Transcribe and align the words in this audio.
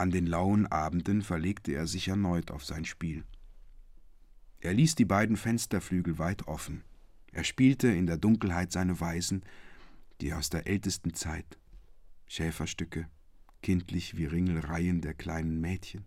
An 0.00 0.10
den 0.10 0.24
lauen 0.24 0.66
Abenden 0.66 1.20
verlegte 1.20 1.72
er 1.72 1.86
sich 1.86 2.08
erneut 2.08 2.50
auf 2.50 2.64
sein 2.64 2.86
Spiel. 2.86 3.22
Er 4.58 4.72
ließ 4.72 4.94
die 4.94 5.04
beiden 5.04 5.36
Fensterflügel 5.36 6.18
weit 6.18 6.48
offen. 6.48 6.84
Er 7.32 7.44
spielte 7.44 7.88
in 7.88 8.06
der 8.06 8.16
Dunkelheit 8.16 8.72
seine 8.72 8.98
Weisen, 8.98 9.42
die 10.22 10.32
aus 10.32 10.48
der 10.48 10.66
ältesten 10.66 11.12
Zeit, 11.12 11.58
Schäferstücke, 12.24 13.10
kindlich 13.60 14.16
wie 14.16 14.24
Ringelreihen 14.24 15.02
der 15.02 15.12
kleinen 15.12 15.60
Mädchen. 15.60 16.06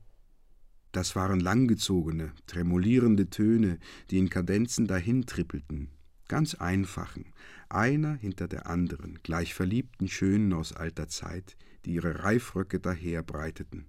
Das 0.91 1.15
waren 1.15 1.39
langgezogene, 1.39 2.33
tremolierende 2.47 3.29
Töne, 3.29 3.77
die 4.09 4.17
in 4.17 4.31
Kadenzen 4.31 4.87
dahintrippelten, 4.87 5.91
ganz 6.27 6.55
einfachen, 6.55 7.31
einer 7.69 8.15
hinter 8.15 8.47
der 8.47 8.65
anderen, 8.65 9.19
gleich 9.21 9.53
verliebten 9.53 10.07
Schönen 10.07 10.51
aus 10.51 10.73
alter 10.73 11.09
Zeit, 11.09 11.55
die 11.85 11.93
ihre 11.93 12.23
Reifröcke 12.23 12.79
daherbreiteten. 12.79 13.85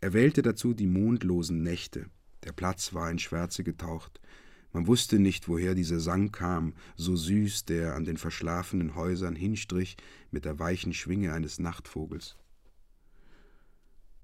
Er 0.00 0.12
wählte 0.12 0.42
dazu 0.42 0.72
die 0.74 0.86
mondlosen 0.86 1.62
Nächte, 1.62 2.06
der 2.44 2.52
Platz 2.52 2.94
war 2.94 3.10
in 3.10 3.18
Schwärze 3.18 3.64
getaucht, 3.64 4.20
man 4.72 4.86
wusste 4.86 5.18
nicht, 5.18 5.48
woher 5.48 5.74
dieser 5.74 5.98
Sang 5.98 6.30
kam, 6.30 6.74
so 6.94 7.16
süß, 7.16 7.64
der 7.64 7.96
an 7.96 8.04
den 8.04 8.16
verschlafenen 8.16 8.94
Häusern 8.94 9.34
hinstrich 9.34 9.96
mit 10.30 10.44
der 10.44 10.58
weichen 10.58 10.92
Schwinge 10.92 11.32
eines 11.32 11.58
Nachtvogels. 11.58 12.36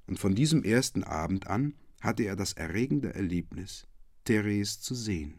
Und 0.06 0.20
von 0.20 0.36
diesem 0.36 0.62
ersten 0.62 1.02
Abend 1.02 1.48
an 1.48 1.74
hatte 2.00 2.22
er 2.22 2.36
das 2.36 2.52
erregende 2.52 3.12
Erlebnis, 3.14 3.88
Therese 4.24 4.80
zu 4.80 4.94
sehen, 4.94 5.34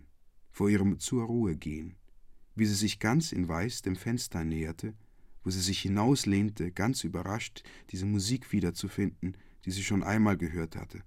vor 0.52 0.70
ihrem 0.70 1.00
Zur 1.00 1.24
Ruhe 1.24 1.56
gehen, 1.56 1.96
wie 2.56 2.66
sie 2.66 2.76
sich 2.76 3.00
ganz 3.00 3.32
in 3.32 3.48
Weiß 3.48 3.84
dem 3.84 3.96
Fenster 3.96 4.44
näherte, 4.44 4.94
wo 5.48 5.50
sie 5.50 5.62
sich 5.62 5.80
hinauslehnte, 5.80 6.74
ganz 6.74 7.06
überrascht, 7.06 7.64
diese 7.92 8.06
Musik 8.06 8.52
wiederzufinden, 8.52 9.38
die 9.64 9.72
sie 9.72 9.82
schon 9.82 10.04
einmal 10.04 10.36
gehört 10.36 10.76
hatte, 10.76 11.04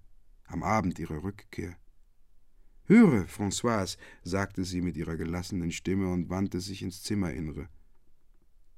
am 0.47 0.63
Abend 0.63 0.99
ihrer 0.99 1.23
Rückkehr. 1.23 1.77
Höre, 2.87 3.27
Françoise, 3.27 3.99
sagte 4.23 4.65
sie 4.65 4.81
mit 4.81 4.97
ihrer 4.97 5.19
gelassenen 5.19 5.73
Stimme 5.73 6.11
und 6.11 6.31
wandte 6.31 6.63
sich 6.63 6.81
ins 6.81 7.03
Zimmerinnere. 7.03 7.69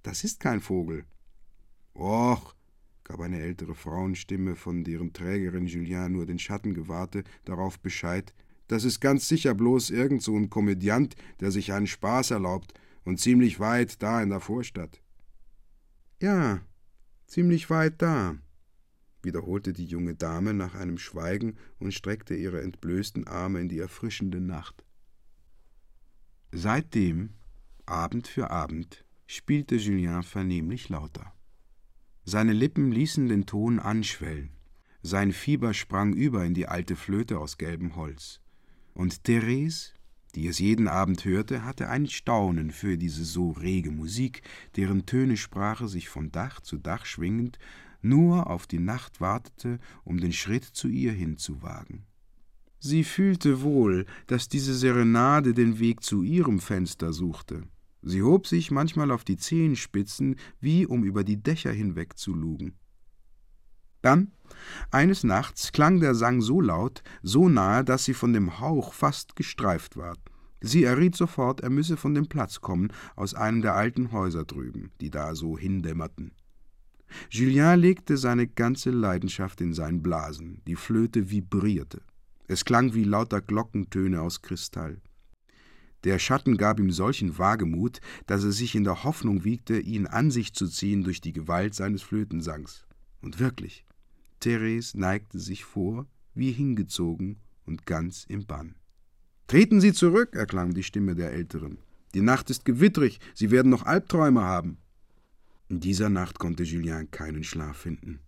Das 0.03 0.25
ist 0.25 0.41
kein 0.41 0.61
Vogel. 0.61 1.05
Och, 1.94 2.56
gab 3.05 3.20
eine 3.20 3.39
ältere 3.39 3.77
Frauenstimme, 3.77 4.56
von 4.56 4.83
deren 4.83 5.12
Trägerin 5.12 5.67
Julien 5.67 6.11
nur 6.11 6.27
den 6.27 6.41
Schatten 6.41 6.75
gewahrte, 6.75 7.22
darauf 7.44 7.78
Bescheid. 7.78 8.34
Das 8.67 8.83
ist 8.83 8.98
ganz 8.98 9.28
sicher 9.28 9.55
bloß 9.55 9.91
irgend 9.91 10.25
so 10.25 10.37
ein 10.37 10.50
Komödiant, 10.50 11.15
der 11.39 11.53
sich 11.53 11.72
einen 11.72 11.87
Spaß 11.87 12.33
erlaubt 12.33 12.75
und 13.05 13.20
ziemlich 13.20 13.61
weit 13.61 14.03
da 14.03 14.20
in 14.20 14.31
der 14.31 14.41
Vorstadt. 14.41 15.00
Ja, 16.23 16.61
ziemlich 17.27 17.69
weit 17.69 18.01
da, 18.01 18.39
wiederholte 19.23 19.73
die 19.73 19.87
junge 19.87 20.15
Dame 20.15 20.55
nach 20.55 20.77
einem 20.77 20.97
Schweigen 20.97 21.56
und 21.81 21.92
streckte 21.92 22.37
ihre 22.37 22.62
entblößten 22.62 23.27
Arme 23.27 23.61
in 23.61 23.69
die 23.69 23.81
erfrischende 23.81 24.41
Nacht. 24.41 24.84
Seitdem, 26.53 27.31
Abend 27.87 28.28
für 28.28 28.50
Abend, 28.50 29.05
spielte 29.27 29.75
Julien 29.75 30.23
vernehmlich 30.23 30.89
lauter. 30.89 31.34
Seine 32.23 32.53
Lippen 32.53 32.93
ließen 32.93 33.27
den 33.27 33.45
Ton 33.45 33.81
anschwellen, 33.81 34.50
sein 35.03 35.33
Fieber 35.33 35.75
sprang 35.75 36.12
über 36.12 36.45
in 36.45 36.55
die 36.55 36.69
alte 36.69 36.95
Flöte 36.95 37.41
aus 37.41 37.59
gelbem 37.59 37.97
Holz. 37.97 38.41
Und 38.95 39.25
Therese, 39.25 39.95
die 40.34 40.47
es 40.47 40.58
jeden 40.58 40.88
Abend 40.88 41.25
hörte, 41.25 41.64
hatte 41.64 41.88
ein 41.88 42.06
Staunen 42.06 42.70
für 42.70 42.97
diese 42.97 43.25
so 43.25 43.50
rege 43.50 43.91
Musik, 43.91 44.42
deren 44.77 45.06
Töne 45.06 45.36
Sprache 45.36 45.88
sich 45.88 46.08
von 46.08 46.33
Dach 46.33 46.61
zu 46.61 46.78
Dach 46.78 47.05
schwingend 47.05 47.58
nur 48.02 48.48
auf 48.50 48.66
die 48.66 48.80
Nacht 48.80 49.20
wartete, 49.20 49.78
um 50.05 50.19
den 50.19 50.33
Schritt 50.33 50.64
zu 50.64 50.88
ihr 50.88 51.12
hinzuwagen. 51.12 52.05
Sie 52.80 53.05
fühlte 53.05 53.62
wohl, 53.62 54.06
dass 54.27 54.48
diese 54.48 54.75
Serenade 54.75 55.55
den 55.55 55.78
Weg 55.78 56.03
zu 56.03 56.22
ihrem 56.22 56.58
Fenster 56.58 57.12
suchte. 57.12 57.62
Sie 58.03 58.22
hob 58.22 58.48
sich 58.48 58.72
manchmal 58.72 59.12
auf 59.12 59.22
die 59.22 59.37
Zehenspitzen, 59.37 60.34
wie 60.59 60.87
um 60.87 61.04
über 61.04 61.22
die 61.22 61.41
Dächer 61.41 61.71
hinweg 61.71 62.19
zu 62.19 62.34
lugen. 62.34 62.75
Dann, 64.00 64.32
eines 64.91 65.25
Nachts, 65.25 65.73
klang 65.73 66.01
der 66.01 66.15
Sang 66.15 66.41
so 66.41 66.61
laut, 66.61 67.03
so 67.23 67.49
nahe, 67.49 67.85
dass 67.85 68.05
sie 68.05 68.15
von 68.15 68.33
dem 68.33 68.61
Hauch 68.61 68.93
fast 68.93 69.37
gestreift 69.37 69.97
ward. 69.97 70.19
Sie 70.61 70.85
erriet 70.85 71.17
sofort, 71.17 71.61
er 71.61 71.71
müsse 71.71 71.97
von 71.97 72.15
dem 72.15 72.29
Platz 72.29 72.61
kommen, 72.61 72.93
aus 73.17 73.35
einem 73.35 73.63
der 73.63 73.75
alten 73.75 74.13
Häuser 74.13 74.45
drüben, 74.45 74.93
die 75.01 75.11
da 75.11 75.35
so 75.35 75.59
hindämmerten. 75.59 76.33
Julien 77.31 77.79
legte 77.79 78.17
seine 78.17 78.47
ganze 78.47 78.91
Leidenschaft 78.91 79.61
in 79.61 79.75
sein 79.75 80.03
Blasen, 80.03 80.63
die 80.67 80.77
Flöte 80.77 81.31
vibrierte. 81.31 82.01
Es 82.49 82.65
klang 82.65 82.95
wie 82.95 83.05
lauter 83.05 83.41
Glockentöne 83.41 84.21
aus 84.21 84.43
Kristall. 84.43 85.01
Der 86.05 86.19
Schatten 86.19 86.57
gab 86.57 86.81
ihm 86.81 86.91
solchen 86.91 87.39
Wagemut, 87.39 88.01
dass 88.27 88.43
er 88.45 88.53
sich 88.53 88.75
in 88.75 88.84
der 88.84 89.05
Hoffnung 89.05 89.45
wiegte, 89.45 89.79
ihn 89.79 90.07
an 90.07 90.31
sich 90.31 90.53
zu 90.53 90.67
ziehen 90.67 91.05
durch 91.05 91.21
die 91.21 91.33
Gewalt 91.33 91.75
seines 91.75 92.03
Flötensangs. 92.03 92.87
Und 93.21 93.39
wirklich, 93.39 93.84
Therese 94.42 94.98
neigte 94.98 95.38
sich 95.38 95.64
vor, 95.64 96.08
wie 96.34 96.50
hingezogen 96.50 97.36
und 97.64 97.86
ganz 97.86 98.25
im 98.28 98.44
Bann. 98.44 98.75
Treten 99.47 99.80
Sie 99.80 99.92
zurück, 99.92 100.34
erklang 100.34 100.75
die 100.75 100.82
Stimme 100.82 101.14
der 101.14 101.30
Älteren. 101.30 101.78
Die 102.12 102.22
Nacht 102.22 102.50
ist 102.50 102.64
gewittrig, 102.64 103.20
Sie 103.34 103.53
werden 103.53 103.70
noch 103.70 103.86
Albträume 103.86 104.42
haben. 104.42 104.78
In 105.69 105.78
dieser 105.78 106.08
Nacht 106.08 106.41
konnte 106.41 106.64
Julien 106.64 107.08
keinen 107.12 107.44
Schlaf 107.44 107.76
finden. 107.76 108.19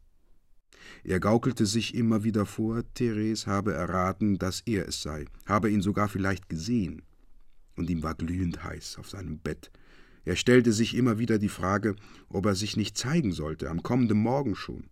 Er 1.03 1.19
gaukelte 1.19 1.67
sich 1.67 1.97
immer 1.97 2.23
wieder 2.23 2.47
vor, 2.47 2.85
Therese 2.95 3.47
habe 3.47 3.75
erraten, 3.75 4.39
dass 4.39 4.61
er 4.67 4.87
es 4.87 5.03
sei, 5.03 5.25
habe 5.47 5.69
ihn 5.69 5.83
sogar 5.83 6.09
vielleicht 6.09 6.49
gesehen. 6.49 7.03
Und 7.75 7.91
ihm 7.91 8.05
war 8.05 8.15
glühend 8.15 8.63
heiß 8.63 8.99
auf 8.99 9.11
seinem 9.11 9.39
Bett. 9.39 9.73
Er 10.25 10.37
stellte 10.37 10.73
sich 10.73 10.95
immer 10.95 11.19
wieder 11.19 11.39
die 11.39 11.49
Frage, 11.49 11.97
ob 12.29 12.47
er 12.47 12.55
sich 12.55 12.77
nicht 12.77 12.97
zeigen 12.97 13.33
sollte, 13.33 13.69
am 13.69 13.83
kommenden 13.83 14.19
Morgen 14.19 14.55
schon. 14.55 14.85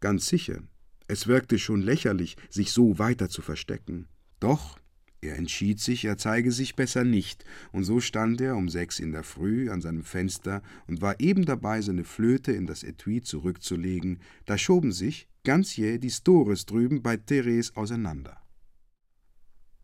Ganz 0.00 0.26
sicher, 0.26 0.62
es 1.08 1.26
wirkte 1.26 1.58
schon 1.58 1.82
lächerlich, 1.82 2.36
sich 2.48 2.72
so 2.72 2.98
weiter 2.98 3.28
zu 3.28 3.42
verstecken. 3.42 4.08
Doch 4.38 4.78
er 5.22 5.36
entschied 5.36 5.80
sich, 5.80 6.06
er 6.06 6.16
zeige 6.16 6.50
sich 6.50 6.76
besser 6.76 7.04
nicht, 7.04 7.44
und 7.72 7.84
so 7.84 8.00
stand 8.00 8.40
er 8.40 8.56
um 8.56 8.70
sechs 8.70 8.98
in 8.98 9.12
der 9.12 9.22
Früh 9.22 9.70
an 9.70 9.82
seinem 9.82 10.02
Fenster 10.02 10.62
und 10.86 11.02
war 11.02 11.20
eben 11.20 11.44
dabei, 11.44 11.82
seine 11.82 12.04
Flöte 12.04 12.52
in 12.52 12.66
das 12.66 12.82
Etui 12.82 13.20
zurückzulegen, 13.20 14.20
da 14.46 14.56
schoben 14.56 14.92
sich, 14.92 15.28
ganz 15.44 15.76
jäh, 15.76 15.98
die 15.98 16.10
Stores 16.10 16.64
drüben 16.64 17.02
bei 17.02 17.18
Therese 17.18 17.76
auseinander. 17.76 18.40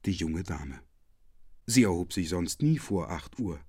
Die 0.06 0.12
junge 0.12 0.42
Dame. 0.42 0.80
Sie 1.66 1.82
erhob 1.82 2.14
sich 2.14 2.30
sonst 2.30 2.62
nie 2.62 2.78
vor 2.78 3.10
acht 3.10 3.38
Uhr, 3.38 3.60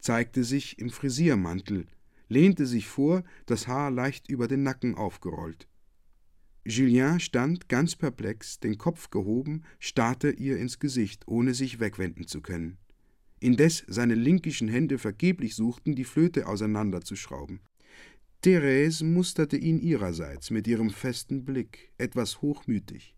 zeigte 0.00 0.42
sich 0.42 0.78
im 0.80 0.90
Frisiermantel, 0.90 1.86
lehnte 2.28 2.66
sich 2.66 2.88
vor, 2.88 3.22
das 3.44 3.68
Haar 3.68 3.92
leicht 3.92 4.28
über 4.28 4.48
den 4.48 4.64
Nacken 4.64 4.96
aufgerollt. 4.96 5.68
Julien 6.68 7.20
stand 7.20 7.68
ganz 7.68 7.94
perplex, 7.94 8.58
den 8.58 8.76
Kopf 8.76 9.10
gehoben, 9.10 9.62
starrte 9.78 10.30
ihr 10.30 10.56
ins 10.56 10.80
Gesicht, 10.80 11.22
ohne 11.28 11.54
sich 11.54 11.78
wegwenden 11.78 12.26
zu 12.26 12.40
können. 12.40 12.76
Indes 13.38 13.84
seine 13.86 14.16
linkischen 14.16 14.66
Hände 14.66 14.98
vergeblich 14.98 15.54
suchten, 15.54 15.94
die 15.94 16.02
Flöte 16.02 16.48
auseinanderzuschrauben. 16.48 17.60
Therese 18.42 19.04
musterte 19.04 19.56
ihn 19.56 19.78
ihrerseits 19.78 20.50
mit 20.50 20.66
ihrem 20.66 20.90
festen 20.90 21.44
Blick, 21.44 21.92
etwas 21.98 22.42
hochmütig. 22.42 23.14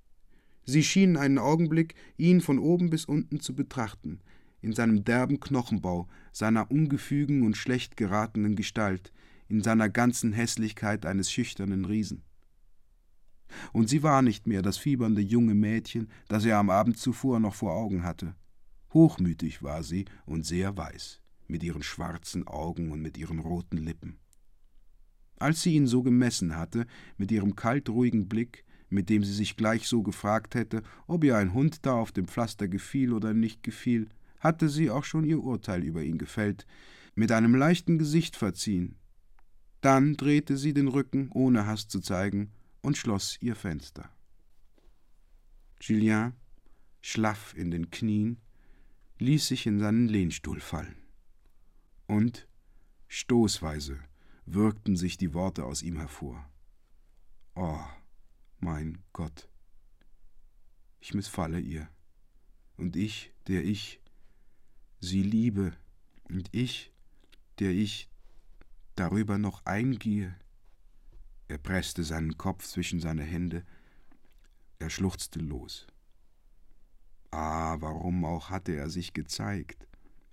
Sie 0.66 0.82
schien 0.82 1.16
einen 1.16 1.38
Augenblick, 1.38 1.94
ihn 2.18 2.42
von 2.42 2.58
oben 2.58 2.90
bis 2.90 3.06
unten 3.06 3.40
zu 3.40 3.54
betrachten, 3.54 4.20
in 4.60 4.74
seinem 4.74 5.04
derben 5.04 5.40
Knochenbau, 5.40 6.06
seiner 6.32 6.70
ungefügen 6.70 7.44
und 7.44 7.56
schlecht 7.56 7.96
geratenen 7.96 8.56
Gestalt, 8.56 9.10
in 9.48 9.62
seiner 9.62 9.88
ganzen 9.88 10.34
Hässlichkeit 10.34 11.06
eines 11.06 11.32
schüchternen 11.32 11.86
Riesen 11.86 12.27
und 13.72 13.88
sie 13.88 14.02
war 14.02 14.22
nicht 14.22 14.46
mehr 14.46 14.62
das 14.62 14.76
fiebernde 14.76 15.20
junge 15.20 15.54
Mädchen, 15.54 16.08
das 16.28 16.44
er 16.44 16.58
am 16.58 16.70
Abend 16.70 16.98
zuvor 16.98 17.40
noch 17.40 17.54
vor 17.54 17.74
Augen 17.74 18.02
hatte. 18.02 18.34
Hochmütig 18.92 19.62
war 19.62 19.82
sie 19.82 20.06
und 20.26 20.46
sehr 20.46 20.76
weiß, 20.76 21.20
mit 21.46 21.62
ihren 21.62 21.82
schwarzen 21.82 22.46
Augen 22.46 22.90
und 22.90 23.02
mit 23.02 23.18
ihren 23.18 23.38
roten 23.38 23.78
Lippen. 23.78 24.18
Als 25.38 25.62
sie 25.62 25.74
ihn 25.74 25.86
so 25.86 26.02
gemessen 26.02 26.56
hatte, 26.56 26.86
mit 27.16 27.30
ihrem 27.30 27.54
kaltruhigen 27.54 28.28
Blick, 28.28 28.64
mit 28.90 29.08
dem 29.08 29.22
sie 29.22 29.34
sich 29.34 29.56
gleich 29.56 29.86
so 29.86 30.02
gefragt 30.02 30.54
hätte, 30.54 30.82
ob 31.06 31.22
ihr 31.24 31.36
ein 31.36 31.52
Hund 31.52 31.86
da 31.86 31.92
auf 31.92 32.12
dem 32.12 32.26
Pflaster 32.26 32.68
gefiel 32.68 33.12
oder 33.12 33.34
nicht 33.34 33.62
gefiel, 33.62 34.08
hatte 34.40 34.68
sie 34.68 34.90
auch 34.90 35.04
schon 35.04 35.24
ihr 35.24 35.42
Urteil 35.42 35.84
über 35.84 36.02
ihn 36.02 36.18
gefällt, 36.18 36.66
mit 37.14 37.32
einem 37.32 37.54
leichten 37.54 37.98
Gesicht 37.98 38.36
verziehen. 38.36 38.96
Dann 39.80 40.16
drehte 40.16 40.56
sie 40.56 40.72
den 40.72 40.88
Rücken, 40.88 41.30
ohne 41.32 41.66
Hast 41.66 41.90
zu 41.90 42.00
zeigen, 42.00 42.50
und 42.82 42.96
schloss 42.96 43.38
ihr 43.40 43.56
Fenster. 43.56 44.10
Julien, 45.80 46.34
schlaff 47.00 47.54
in 47.56 47.70
den 47.70 47.90
Knien, 47.90 48.38
ließ 49.18 49.48
sich 49.48 49.66
in 49.66 49.78
seinen 49.78 50.08
Lehnstuhl 50.08 50.60
fallen. 50.60 50.96
Und 52.06 52.48
stoßweise 53.08 53.98
wirkten 54.46 54.96
sich 54.96 55.16
die 55.16 55.34
Worte 55.34 55.64
aus 55.64 55.82
ihm 55.82 55.96
hervor. 55.96 56.48
Oh, 57.54 57.84
mein 58.60 58.98
Gott. 59.12 59.48
Ich 61.00 61.14
missfalle 61.14 61.60
ihr, 61.60 61.88
und 62.76 62.96
ich, 62.96 63.32
der 63.46 63.64
ich 63.64 64.00
sie 65.00 65.22
liebe, 65.22 65.76
und 66.24 66.48
ich, 66.52 66.92
der 67.58 67.70
ich 67.70 68.08
darüber 68.94 69.38
noch 69.38 69.64
eingehe. 69.64 70.36
Er 71.48 71.58
presste 71.58 72.04
seinen 72.04 72.36
Kopf 72.36 72.66
zwischen 72.66 73.00
seine 73.00 73.24
Hände, 73.24 73.64
er 74.78 74.90
schluchzte 74.90 75.40
los. 75.40 75.86
Ah, 77.30 77.76
warum 77.80 78.24
auch 78.24 78.50
hatte 78.50 78.76
er 78.76 78.88
sich 78.90 79.12
gezeigt? 79.12 79.86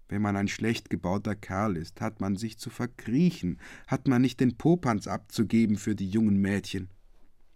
Wenn 0.08 0.22
man 0.22 0.36
ein 0.36 0.48
schlecht 0.48 0.90
gebauter 0.90 1.36
Kerl 1.36 1.78
ist, 1.78 2.00
hat 2.00 2.22
man 2.22 2.36
sich 2.36 2.60
zu 2.60 2.70
verkriechen, 2.70 3.60
hat 3.88 4.08
man 4.08 4.22
nicht 4.22 4.40
den 4.40 4.58
Popanz 4.58 5.08
abzugeben 5.08 5.78
für 5.78 5.96
die 5.96 6.10
jungen 6.10 6.38
Mädchen. 6.38 6.90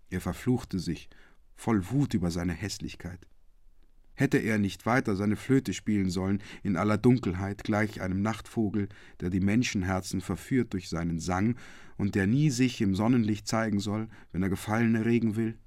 Er 0.09 0.21
verfluchte 0.21 0.79
sich, 0.79 1.09
voll 1.55 1.89
Wut 1.91 2.15
über 2.15 2.31
seine 2.31 2.53
Hässlichkeit. 2.53 3.27
Hätte 4.19 4.37
er 4.37 4.57
nicht 4.57 4.85
weiter 4.85 5.15
seine 5.15 5.37
Flöte 5.37 5.71
spielen 5.73 6.09
sollen, 6.09 6.43
in 6.61 6.75
aller 6.75 6.97
Dunkelheit, 6.97 7.63
gleich 7.63 8.01
einem 8.01 8.21
Nachtvogel, 8.21 8.89
der 9.21 9.29
die 9.29 9.39
Menschenherzen 9.39 10.19
verführt 10.19 10.73
durch 10.73 10.89
seinen 10.89 11.19
Sang 11.19 11.55
und 11.95 12.15
der 12.15 12.27
nie 12.27 12.49
sich 12.49 12.81
im 12.81 12.95
Sonnenlicht 12.95 13.47
zeigen 13.47 13.79
soll, 13.79 14.09
wenn 14.33 14.43
er 14.43 14.49
Gefallen 14.49 14.93
erregen 14.95 15.37
will? 15.37 15.57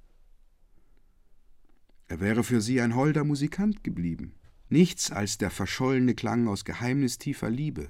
Er 2.05 2.19
wäre 2.19 2.43
für 2.43 2.61
sie 2.61 2.79
ein 2.79 2.93
holder 2.93 3.23
Musikant 3.23 3.83
geblieben, 3.83 4.35
nichts 4.69 5.11
als 5.11 5.39
der 5.39 5.49
verschollene 5.49 6.13
Klang 6.13 6.47
aus 6.47 6.63
geheimnistiefer 6.63 7.49
Liebe. 7.49 7.89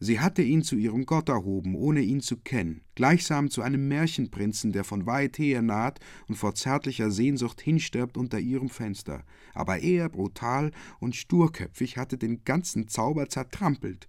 Sie 0.00 0.20
hatte 0.20 0.42
ihn 0.42 0.62
zu 0.62 0.76
ihrem 0.76 1.06
Gott 1.06 1.28
erhoben, 1.28 1.74
ohne 1.74 2.02
ihn 2.02 2.20
zu 2.20 2.36
kennen, 2.36 2.82
gleichsam 2.94 3.50
zu 3.50 3.62
einem 3.62 3.88
Märchenprinzen, 3.88 4.72
der 4.72 4.84
von 4.84 5.06
weit 5.06 5.38
her 5.38 5.60
naht 5.60 5.98
und 6.28 6.36
vor 6.36 6.54
zärtlicher 6.54 7.10
Sehnsucht 7.10 7.60
hinstirbt 7.60 8.16
unter 8.16 8.38
ihrem 8.38 8.68
Fenster. 8.68 9.24
Aber 9.54 9.80
er, 9.80 10.08
brutal 10.08 10.70
und 11.00 11.16
sturköpfig, 11.16 11.96
hatte 11.96 12.16
den 12.16 12.44
ganzen 12.44 12.86
Zauber 12.86 13.28
zertrampelt. 13.28 14.08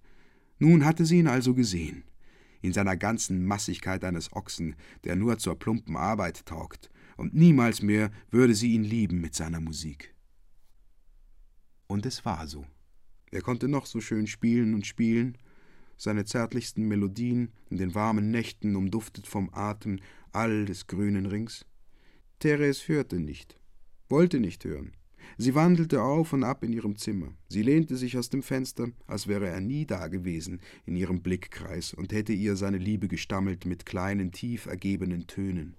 Nun 0.60 0.84
hatte 0.84 1.04
sie 1.04 1.18
ihn 1.18 1.26
also 1.26 1.54
gesehen, 1.54 2.04
in 2.62 2.72
seiner 2.72 2.96
ganzen 2.96 3.44
Massigkeit 3.44 4.04
eines 4.04 4.32
Ochsen, 4.32 4.76
der 5.02 5.16
nur 5.16 5.38
zur 5.38 5.58
plumpen 5.58 5.96
Arbeit 5.96 6.46
taugt, 6.46 6.90
und 7.16 7.34
niemals 7.34 7.82
mehr 7.82 8.12
würde 8.30 8.54
sie 8.54 8.74
ihn 8.74 8.84
lieben 8.84 9.20
mit 9.20 9.34
seiner 9.34 9.60
Musik. 9.60 10.14
Und 11.88 12.06
es 12.06 12.24
war 12.24 12.46
so. 12.46 12.64
Er 13.32 13.42
konnte 13.42 13.68
noch 13.68 13.86
so 13.86 14.00
schön 14.00 14.26
spielen 14.26 14.74
und 14.74 14.86
spielen, 14.86 15.36
seine 16.00 16.24
zärtlichsten 16.24 16.88
Melodien 16.88 17.52
in 17.68 17.76
den 17.76 17.94
warmen 17.94 18.30
Nächten 18.30 18.74
umduftet 18.74 19.26
vom 19.26 19.50
Atem 19.52 19.98
all 20.32 20.64
des 20.64 20.86
grünen 20.86 21.26
Rings. 21.26 21.66
Therese 22.38 22.88
hörte 22.88 23.20
nicht, 23.20 23.60
wollte 24.08 24.40
nicht 24.40 24.64
hören. 24.64 24.92
Sie 25.36 25.54
wandelte 25.54 26.00
auf 26.00 26.32
und 26.32 26.42
ab 26.42 26.64
in 26.64 26.72
ihrem 26.72 26.96
Zimmer. 26.96 27.34
Sie 27.48 27.62
lehnte 27.62 27.96
sich 27.96 28.16
aus 28.16 28.30
dem 28.30 28.42
Fenster, 28.42 28.88
als 29.06 29.26
wäre 29.26 29.48
er 29.48 29.60
nie 29.60 29.84
dagewesen, 29.84 30.60
in 30.86 30.96
ihrem 30.96 31.20
Blickkreis 31.20 31.92
und 31.92 32.12
hätte 32.12 32.32
ihr 32.32 32.56
seine 32.56 32.78
Liebe 32.78 33.06
gestammelt 33.06 33.66
mit 33.66 33.84
kleinen, 33.84 34.32
tief 34.32 34.64
ergebenen 34.64 35.26
Tönen. 35.26 35.76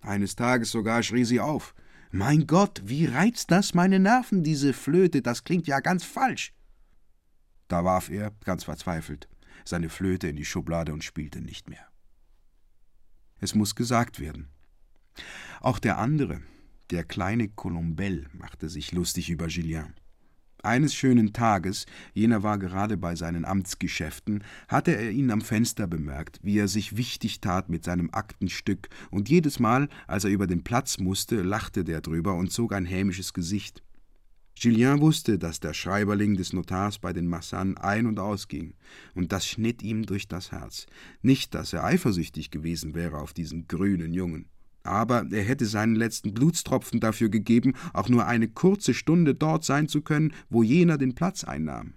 Eines 0.00 0.34
Tages 0.34 0.72
sogar 0.72 1.04
schrie 1.04 1.24
sie 1.24 1.38
auf. 1.38 1.76
Mein 2.10 2.48
Gott, 2.48 2.82
wie 2.84 3.04
reizt 3.04 3.52
das 3.52 3.72
meine 3.72 4.00
Nerven, 4.00 4.42
diese 4.42 4.72
Flöte, 4.72 5.22
das 5.22 5.44
klingt 5.44 5.68
ja 5.68 5.78
ganz 5.78 6.02
falsch. 6.02 6.52
Da 7.68 7.84
warf 7.84 8.10
er, 8.10 8.32
ganz 8.44 8.64
verzweifelt, 8.64 9.28
seine 9.64 9.88
Flöte 9.88 10.28
in 10.28 10.36
die 10.36 10.44
Schublade 10.44 10.92
und 10.92 11.04
spielte 11.04 11.40
nicht 11.40 11.68
mehr. 11.68 11.86
Es 13.40 13.54
muss 13.54 13.74
gesagt 13.74 14.18
werden. 14.18 14.48
Auch 15.60 15.78
der 15.78 15.98
andere, 15.98 16.40
der 16.90 17.04
kleine 17.04 17.48
Colombel, 17.48 18.26
machte 18.32 18.68
sich 18.68 18.92
lustig 18.92 19.30
über 19.30 19.48
Julien. 19.48 19.94
Eines 20.62 20.92
schönen 20.92 21.32
Tages, 21.32 21.86
jener 22.14 22.42
war 22.42 22.58
gerade 22.58 22.96
bei 22.96 23.14
seinen 23.14 23.44
Amtsgeschäften, 23.44 24.42
hatte 24.66 24.90
er 24.90 25.12
ihn 25.12 25.30
am 25.30 25.40
Fenster 25.40 25.86
bemerkt, 25.86 26.40
wie 26.42 26.58
er 26.58 26.66
sich 26.66 26.96
wichtig 26.96 27.40
tat 27.40 27.68
mit 27.68 27.84
seinem 27.84 28.10
Aktenstück, 28.12 28.88
und 29.10 29.28
jedes 29.28 29.60
Mal, 29.60 29.88
als 30.08 30.24
er 30.24 30.30
über 30.30 30.48
den 30.48 30.64
Platz 30.64 30.98
musste, 30.98 31.42
lachte 31.42 31.84
der 31.84 32.00
drüber 32.00 32.34
und 32.34 32.50
zog 32.50 32.72
ein 32.72 32.86
hämisches 32.86 33.32
Gesicht. 33.34 33.84
Julien 34.62 35.00
wusste, 35.00 35.38
dass 35.38 35.60
der 35.60 35.74
Schreiberling 35.74 36.36
des 36.36 36.52
Notars 36.52 36.98
bei 36.98 37.12
den 37.12 37.26
Massan 37.26 37.76
ein- 37.76 38.06
und 38.06 38.18
ausging, 38.18 38.74
und 39.14 39.32
das 39.32 39.46
schnitt 39.46 39.82
ihm 39.82 40.04
durch 40.04 40.28
das 40.28 40.52
Herz. 40.52 40.86
Nicht, 41.22 41.54
dass 41.54 41.72
er 41.72 41.84
eifersüchtig 41.84 42.50
gewesen 42.50 42.94
wäre 42.94 43.18
auf 43.18 43.32
diesen 43.32 43.68
grünen 43.68 44.12
Jungen 44.12 44.46
aber 44.88 45.26
er 45.30 45.42
hätte 45.42 45.66
seinen 45.66 45.94
letzten 45.94 46.32
Blutstropfen 46.34 46.98
dafür 46.98 47.28
gegeben, 47.28 47.74
auch 47.92 48.08
nur 48.08 48.26
eine 48.26 48.48
kurze 48.48 48.94
Stunde 48.94 49.34
dort 49.34 49.64
sein 49.64 49.86
zu 49.86 50.00
können, 50.00 50.32
wo 50.48 50.62
jener 50.62 50.98
den 50.98 51.14
Platz 51.14 51.44
einnahm. 51.44 51.94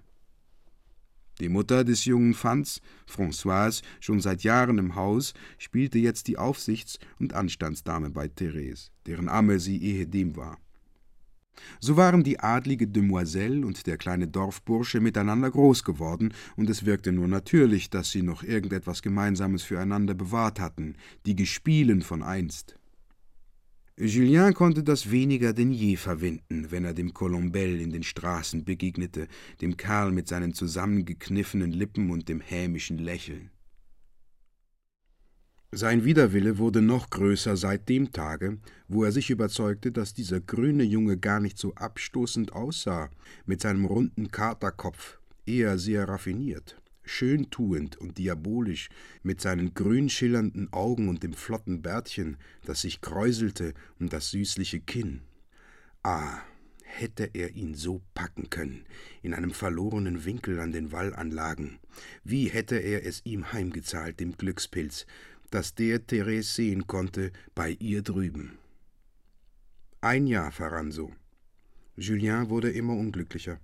Die 1.39 1.49
Mutter 1.49 1.83
des 1.83 2.05
jungen 2.05 2.35
Fanz, 2.35 2.81
Françoise, 3.09 3.81
schon 3.99 4.19
seit 4.19 4.43
Jahren 4.43 4.77
im 4.77 4.95
Haus, 4.95 5.33
spielte 5.57 5.97
jetzt 5.97 6.27
die 6.27 6.37
Aufsichts- 6.37 6.99
und 7.19 7.33
Anstandsdame 7.33 8.11
bei 8.11 8.27
Therese, 8.27 8.91
deren 9.07 9.27
Amme 9.27 9.59
sie 9.59 9.81
ehedem 9.81 10.35
war. 10.35 10.59
So 11.79 11.97
waren 11.97 12.23
die 12.23 12.39
adlige 12.39 12.87
Demoiselle 12.87 13.65
und 13.65 13.87
der 13.87 13.97
kleine 13.97 14.27
Dorfbursche 14.27 14.99
miteinander 14.99 15.49
groß 15.49 15.83
geworden, 15.83 16.33
und 16.55 16.69
es 16.69 16.85
wirkte 16.85 17.11
nur 17.11 17.27
natürlich, 17.27 17.89
dass 17.89 18.11
sie 18.11 18.21
noch 18.21 18.43
irgendetwas 18.43 19.01
Gemeinsames 19.01 19.63
füreinander 19.63 20.13
bewahrt 20.13 20.59
hatten, 20.59 20.95
die 21.25 21.35
Gespielen 21.35 22.01
von 22.01 22.23
einst. 22.23 22.75
Julien 23.99 24.53
konnte 24.53 24.83
das 24.83 25.11
weniger 25.11 25.53
denn 25.53 25.71
je 25.71 25.95
verwinden, 25.95 26.71
wenn 26.71 26.85
er 26.85 26.93
dem 26.93 27.13
Colombel 27.13 27.79
in 27.79 27.91
den 27.91 28.03
Straßen 28.03 28.63
begegnete, 28.63 29.27
dem 29.61 29.77
Kerl 29.77 30.11
mit 30.11 30.27
seinen 30.27 30.53
zusammengekniffenen 30.53 31.71
Lippen 31.71 32.09
und 32.09 32.27
dem 32.29 32.41
hämischen 32.41 32.97
Lächeln. 32.97 33.51
Sein 35.73 36.03
Widerwille 36.03 36.57
wurde 36.57 36.81
noch 36.81 37.09
größer 37.09 37.55
seit 37.55 37.87
dem 37.87 38.11
Tage, 38.11 38.57
wo 38.89 39.05
er 39.05 39.13
sich 39.13 39.29
überzeugte, 39.29 39.93
dass 39.93 40.13
dieser 40.13 40.41
grüne 40.41 40.83
Junge 40.83 41.17
gar 41.17 41.39
nicht 41.39 41.57
so 41.57 41.73
abstoßend 41.75 42.51
aussah, 42.51 43.09
mit 43.45 43.61
seinem 43.61 43.85
runden 43.85 44.29
Katerkopf, 44.31 45.19
eher 45.45 45.77
sehr 45.79 46.07
raffiniert 46.09 46.81
schöntuend 47.03 47.97
und 47.97 48.17
diabolisch, 48.17 48.89
mit 49.23 49.41
seinen 49.41 49.73
grün 49.73 50.09
schillernden 50.09 50.71
Augen 50.71 51.09
und 51.09 51.23
dem 51.23 51.33
flotten 51.33 51.81
Bärtchen, 51.81 52.37
das 52.65 52.81
sich 52.81 53.01
kräuselte 53.01 53.73
um 53.99 54.09
das 54.09 54.31
süßliche 54.31 54.79
Kinn. 54.79 55.21
Ah, 56.03 56.41
hätte 56.83 57.29
er 57.33 57.55
ihn 57.55 57.73
so 57.73 58.01
packen 58.13 58.49
können, 58.49 58.85
in 59.21 59.33
einem 59.33 59.51
verlorenen 59.51 60.25
Winkel 60.25 60.59
an 60.59 60.71
den 60.71 60.91
Wallanlagen. 60.91 61.79
Wie 62.23 62.49
hätte 62.49 62.77
er 62.77 63.05
es 63.05 63.21
ihm 63.25 63.51
heimgezahlt, 63.53 64.19
dem 64.19 64.37
Glückspilz, 64.37 65.05
dass 65.51 65.75
der 65.75 66.05
Therese 66.07 66.51
sehen 66.51 66.87
konnte 66.87 67.31
bei 67.53 67.77
ihr 67.79 68.01
drüben. 68.01 68.57
Ein 69.99 70.25
Jahr 70.25 70.51
verrann 70.51 70.91
so. 70.91 71.11
Julien 71.95 72.49
wurde 72.49 72.71
immer 72.71 72.95
unglücklicher. 72.95 73.59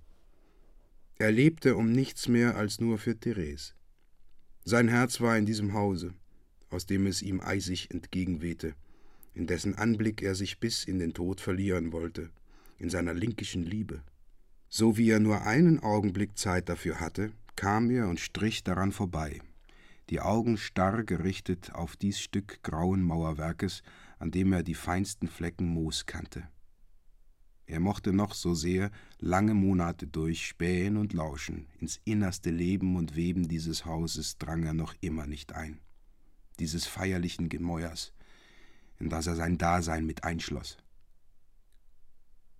Er 1.16 1.32
lebte 1.32 1.74
um 1.74 1.90
nichts 1.90 2.28
mehr 2.28 2.56
als 2.56 2.80
nur 2.80 2.98
für 2.98 3.18
Therese. 3.18 3.72
Sein 4.64 4.86
Herz 4.88 5.20
war 5.20 5.36
in 5.36 5.46
diesem 5.46 5.72
Hause, 5.72 6.14
aus 6.70 6.86
dem 6.86 7.06
es 7.06 7.22
ihm 7.22 7.40
eisig 7.40 7.90
entgegenwehte, 7.90 8.74
in 9.34 9.46
dessen 9.46 9.74
Anblick 9.74 10.22
er 10.22 10.34
sich 10.34 10.60
bis 10.60 10.84
in 10.84 10.98
den 10.98 11.14
Tod 11.14 11.40
verlieren 11.40 11.90
wollte, 11.90 12.30
in 12.78 12.90
seiner 12.90 13.14
linkischen 13.14 13.64
Liebe. 13.64 14.02
So 14.68 14.98
wie 14.98 15.10
er 15.10 15.20
nur 15.20 15.42
einen 15.42 15.80
Augenblick 15.80 16.36
Zeit 16.36 16.68
dafür 16.68 17.00
hatte, 17.00 17.32
kam 17.56 17.90
er 17.90 18.08
und 18.08 18.20
strich 18.20 18.62
daran 18.62 18.92
vorbei, 18.92 19.40
die 20.10 20.20
Augen 20.20 20.56
starr 20.56 21.04
gerichtet 21.04 21.72
auf 21.74 21.96
dies 21.96 22.20
Stück 22.20 22.62
grauen 22.62 23.02
Mauerwerkes, 23.02 23.82
an 24.18 24.30
dem 24.30 24.52
er 24.52 24.62
die 24.62 24.74
feinsten 24.74 25.28
Flecken 25.28 25.66
Moos 25.66 26.06
kannte. 26.06 26.48
Er 27.66 27.80
mochte 27.80 28.14
noch 28.14 28.32
so 28.32 28.54
sehr 28.54 28.90
lange 29.18 29.52
Monate 29.52 30.06
durch 30.06 30.46
spähen 30.46 30.96
und 30.96 31.12
lauschen, 31.12 31.66
ins 31.78 32.00
innerste 32.04 32.50
Leben 32.50 32.96
und 32.96 33.14
Weben 33.14 33.46
dieses 33.46 33.84
Hauses 33.84 34.38
drang 34.38 34.64
er 34.64 34.72
noch 34.72 34.94
immer 35.02 35.26
nicht 35.26 35.52
ein, 35.52 35.78
dieses 36.58 36.86
feierlichen 36.86 37.50
Gemäuers, 37.50 38.14
in 38.98 39.10
das 39.10 39.26
er 39.26 39.36
sein 39.36 39.58
Dasein 39.58 40.06
mit 40.06 40.24
einschloss. 40.24 40.78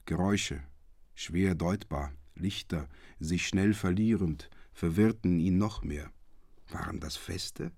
Geräusche, 0.04 0.62
schwer 1.14 1.54
deutbar, 1.54 2.12
Lichter, 2.34 2.86
sich 3.18 3.46
schnell 3.46 3.72
verlierend, 3.72 4.50
verwirrten 4.72 5.40
ihn 5.40 5.56
noch 5.56 5.82
mehr. 5.82 6.12
Waren 6.70 7.00
das 7.00 7.16
Feste? 7.16 7.72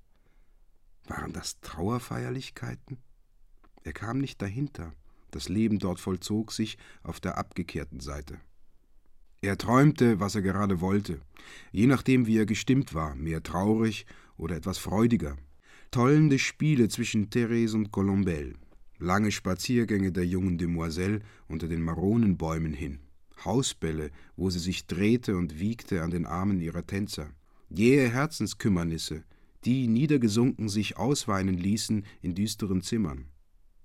Waren 1.07 1.33
das 1.33 1.61
Trauerfeierlichkeiten? 1.61 2.99
Er 3.85 3.93
kam 3.93 4.19
nicht 4.19 4.43
dahinter, 4.43 4.93
das 5.31 5.49
Leben 5.49 5.79
dort 5.79 6.01
vollzog 6.01 6.53
sich 6.53 6.77
auf 7.03 7.21
der 7.21 7.39
abgekehrten 7.39 8.01
Seite. 8.01 8.41
Er 9.43 9.57
träumte, 9.57 10.21
was 10.21 10.35
er 10.35 10.43
gerade 10.43 10.81
wollte, 10.81 11.21
je 11.73 11.87
nachdem, 11.87 12.27
wie 12.27 12.37
er 12.37 12.47
gestimmt 12.47 12.93
war, 12.93 13.15
mehr 13.15 13.43
traurig 13.43 14.05
oder 14.37 14.57
etwas 14.57 14.79
freudiger. 14.79 15.37
Tollende 15.91 16.39
Spiele 16.39 16.89
zwischen 16.89 17.31
Therese 17.31 17.77
und 17.77 17.91
Colombel. 17.91 18.55
lange 18.99 19.33
Spaziergänge 19.33 20.13
der 20.13 20.27
jungen 20.27 20.59
Demoiselle 20.59 21.21
unter 21.49 21.69
den 21.69 21.83
Maronenbäumen 21.83 22.75
hin, 22.75 23.01
Hausbälle, 23.45 24.11
wo 24.37 24.51
sie 24.51 24.59
sich 24.59 24.87
drehte 24.87 25.37
und 25.37 25.59
wiegte 25.59 26.03
an 26.03 26.11
den 26.11 26.27
Armen 26.27 26.61
ihrer 26.61 26.87
Tänzer, 26.87 27.31
jähe 27.71 28.11
Herzenskümmernisse, 28.11 29.25
die 29.65 29.87
niedergesunken 29.87 30.69
sich 30.69 30.97
ausweinen 30.97 31.57
ließen 31.57 32.05
in 32.21 32.35
düsteren 32.35 32.83
Zimmern. 32.83 33.27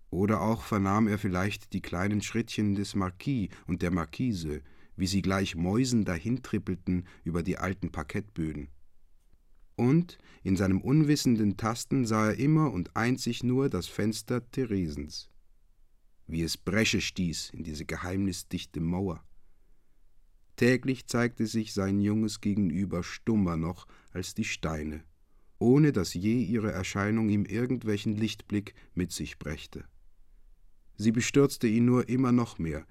Oder 0.09 0.41
auch 0.41 0.63
vernahm 0.63 1.07
er 1.07 1.17
vielleicht 1.17 1.73
die 1.73 1.81
kleinen 1.81 2.21
Schrittchen 2.21 2.75
des 2.75 2.95
Marquis 2.95 3.49
und 3.67 3.81
der 3.81 3.91
Marquise, 3.91 4.61
wie 4.95 5.07
sie 5.07 5.21
gleich 5.21 5.55
Mäusen 5.55 6.05
dahintrippelten 6.05 7.05
über 7.23 7.43
die 7.43 7.57
alten 7.57 7.91
Parkettböden. 7.91 8.69
Und 9.75 10.17
in 10.43 10.55
seinem 10.55 10.79
unwissenden 10.79 11.57
Tasten 11.57 12.05
sah 12.05 12.27
er 12.29 12.39
immer 12.39 12.71
und 12.71 12.95
einzig 12.95 13.43
nur 13.43 13.69
das 13.69 13.87
Fenster 13.87 14.49
Theresens, 14.51 15.29
wie 16.27 16.43
es 16.43 16.55
Bresche 16.55 17.01
stieß 17.01 17.49
in 17.49 17.63
diese 17.63 17.85
geheimnisdichte 17.85 18.79
Mauer. 18.79 19.21
Täglich 20.55 21.07
zeigte 21.07 21.47
sich 21.47 21.73
sein 21.73 21.99
junges 21.99 22.39
Gegenüber 22.39 23.03
stummer 23.03 23.57
noch 23.57 23.87
als 24.11 24.33
die 24.33 24.45
Steine, 24.45 25.03
ohne 25.59 25.91
dass 25.91 26.13
je 26.13 26.41
ihre 26.41 26.71
Erscheinung 26.71 27.29
ihm 27.29 27.45
irgendwelchen 27.45 28.15
Lichtblick 28.15 28.73
mit 28.93 29.11
sich 29.11 29.37
brächte. 29.37 29.83
Sie 30.97 31.11
bestürzte 31.11 31.67
ihn 31.67 31.85
nur 31.85 32.07
immer 32.07 32.31
noch 32.31 32.57
mehr, 32.57 32.87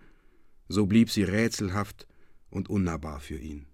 so 0.68 0.86
blieb 0.86 1.10
sie 1.10 1.22
rätselhaft 1.22 2.06
und 2.50 2.68
unnahbar 2.68 3.20
für 3.20 3.38
ihn. 3.38 3.66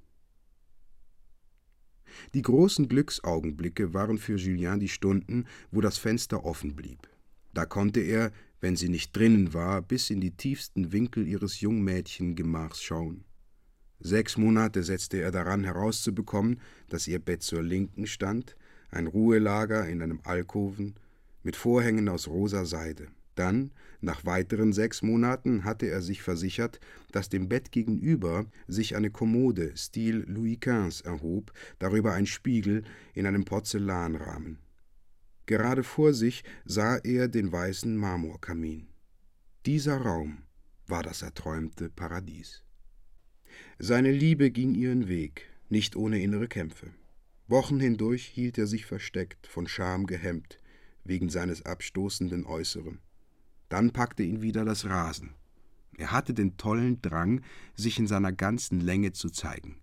Die 2.34 2.42
großen 2.42 2.88
Glücksaugenblicke 2.88 3.94
waren 3.94 4.18
für 4.18 4.36
Julien 4.36 4.80
die 4.80 4.88
Stunden, 4.88 5.46
wo 5.70 5.80
das 5.80 5.98
Fenster 5.98 6.44
offen 6.44 6.76
blieb. 6.76 7.08
Da 7.52 7.66
konnte 7.66 8.00
er, 8.00 8.32
wenn 8.60 8.76
sie 8.76 8.88
nicht 8.88 9.16
drinnen 9.16 9.54
war, 9.54 9.82
bis 9.82 10.10
in 10.10 10.20
die 10.20 10.36
tiefsten 10.36 10.92
Winkel 10.92 11.26
ihres 11.26 11.60
Jungmädchengemachs 11.60 12.82
schauen. 12.82 13.24
Sechs 14.00 14.38
Monate 14.38 14.82
setzte 14.82 15.18
er 15.20 15.30
daran 15.30 15.62
herauszubekommen, 15.64 16.60
dass 16.88 17.06
ihr 17.06 17.18
Bett 17.18 17.42
zur 17.42 17.62
Linken 17.62 18.06
stand, 18.06 18.56
ein 18.90 19.06
Ruhelager 19.06 19.86
in 19.86 20.02
einem 20.02 20.20
Alkoven, 20.24 20.94
mit 21.42 21.56
Vorhängen 21.56 22.08
aus 22.08 22.26
rosa 22.26 22.64
Seide. 22.64 23.08
Dann, 23.34 23.70
nach 24.00 24.24
weiteren 24.24 24.72
sechs 24.72 25.02
Monaten, 25.02 25.64
hatte 25.64 25.86
er 25.86 26.02
sich 26.02 26.22
versichert, 26.22 26.80
dass 27.12 27.28
dem 27.28 27.48
Bett 27.48 27.72
gegenüber 27.72 28.46
sich 28.68 28.96
eine 28.96 29.10
Kommode 29.10 29.76
Stil 29.76 30.24
Louis 30.26 30.58
XV 30.60 31.04
erhob, 31.04 31.52
darüber 31.78 32.12
ein 32.12 32.26
Spiegel 32.26 32.82
in 33.14 33.26
einem 33.26 33.44
Porzellanrahmen. 33.44 34.58
Gerade 35.46 35.82
vor 35.82 36.12
sich 36.12 36.44
sah 36.64 36.96
er 36.96 37.28
den 37.28 37.50
weißen 37.52 37.96
Marmorkamin. 37.96 38.88
Dieser 39.66 39.98
Raum 39.98 40.42
war 40.86 41.02
das 41.02 41.22
erträumte 41.22 41.90
Paradies. 41.90 42.62
Seine 43.82 44.12
Liebe 44.12 44.50
ging 44.50 44.74
ihren 44.74 45.08
Weg, 45.08 45.48
nicht 45.70 45.96
ohne 45.96 46.20
innere 46.20 46.48
Kämpfe. 46.48 46.88
Wochen 47.48 47.80
hindurch 47.80 48.26
hielt 48.26 48.58
er 48.58 48.66
sich 48.66 48.84
versteckt, 48.84 49.46
von 49.46 49.66
Scham 49.66 50.06
gehemmt, 50.06 50.58
wegen 51.02 51.30
seines 51.30 51.64
abstoßenden 51.64 52.44
Äußeren. 52.44 52.98
Dann 53.70 53.90
packte 53.92 54.22
ihn 54.22 54.42
wieder 54.42 54.66
das 54.66 54.84
Rasen. 54.84 55.30
Er 55.96 56.12
hatte 56.12 56.34
den 56.34 56.58
tollen 56.58 57.00
Drang, 57.00 57.40
sich 57.74 57.98
in 57.98 58.06
seiner 58.06 58.32
ganzen 58.32 58.82
Länge 58.82 59.12
zu 59.12 59.30
zeigen, 59.30 59.80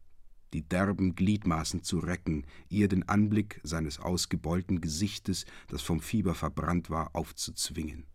die 0.54 0.62
derben 0.62 1.16
Gliedmaßen 1.16 1.82
zu 1.82 1.98
recken, 1.98 2.46
ihr 2.70 2.90
den 2.90 3.10
Anblick 3.10 3.60
seines 3.64 3.98
ausgebeulten 4.00 4.80
Gesichtes, 4.80 5.48
das 5.70 5.82
vom 5.82 6.02
Fieber 6.02 6.36
verbrannt 6.36 6.92
war, 6.92 7.16
aufzuzwingen. 7.16 8.06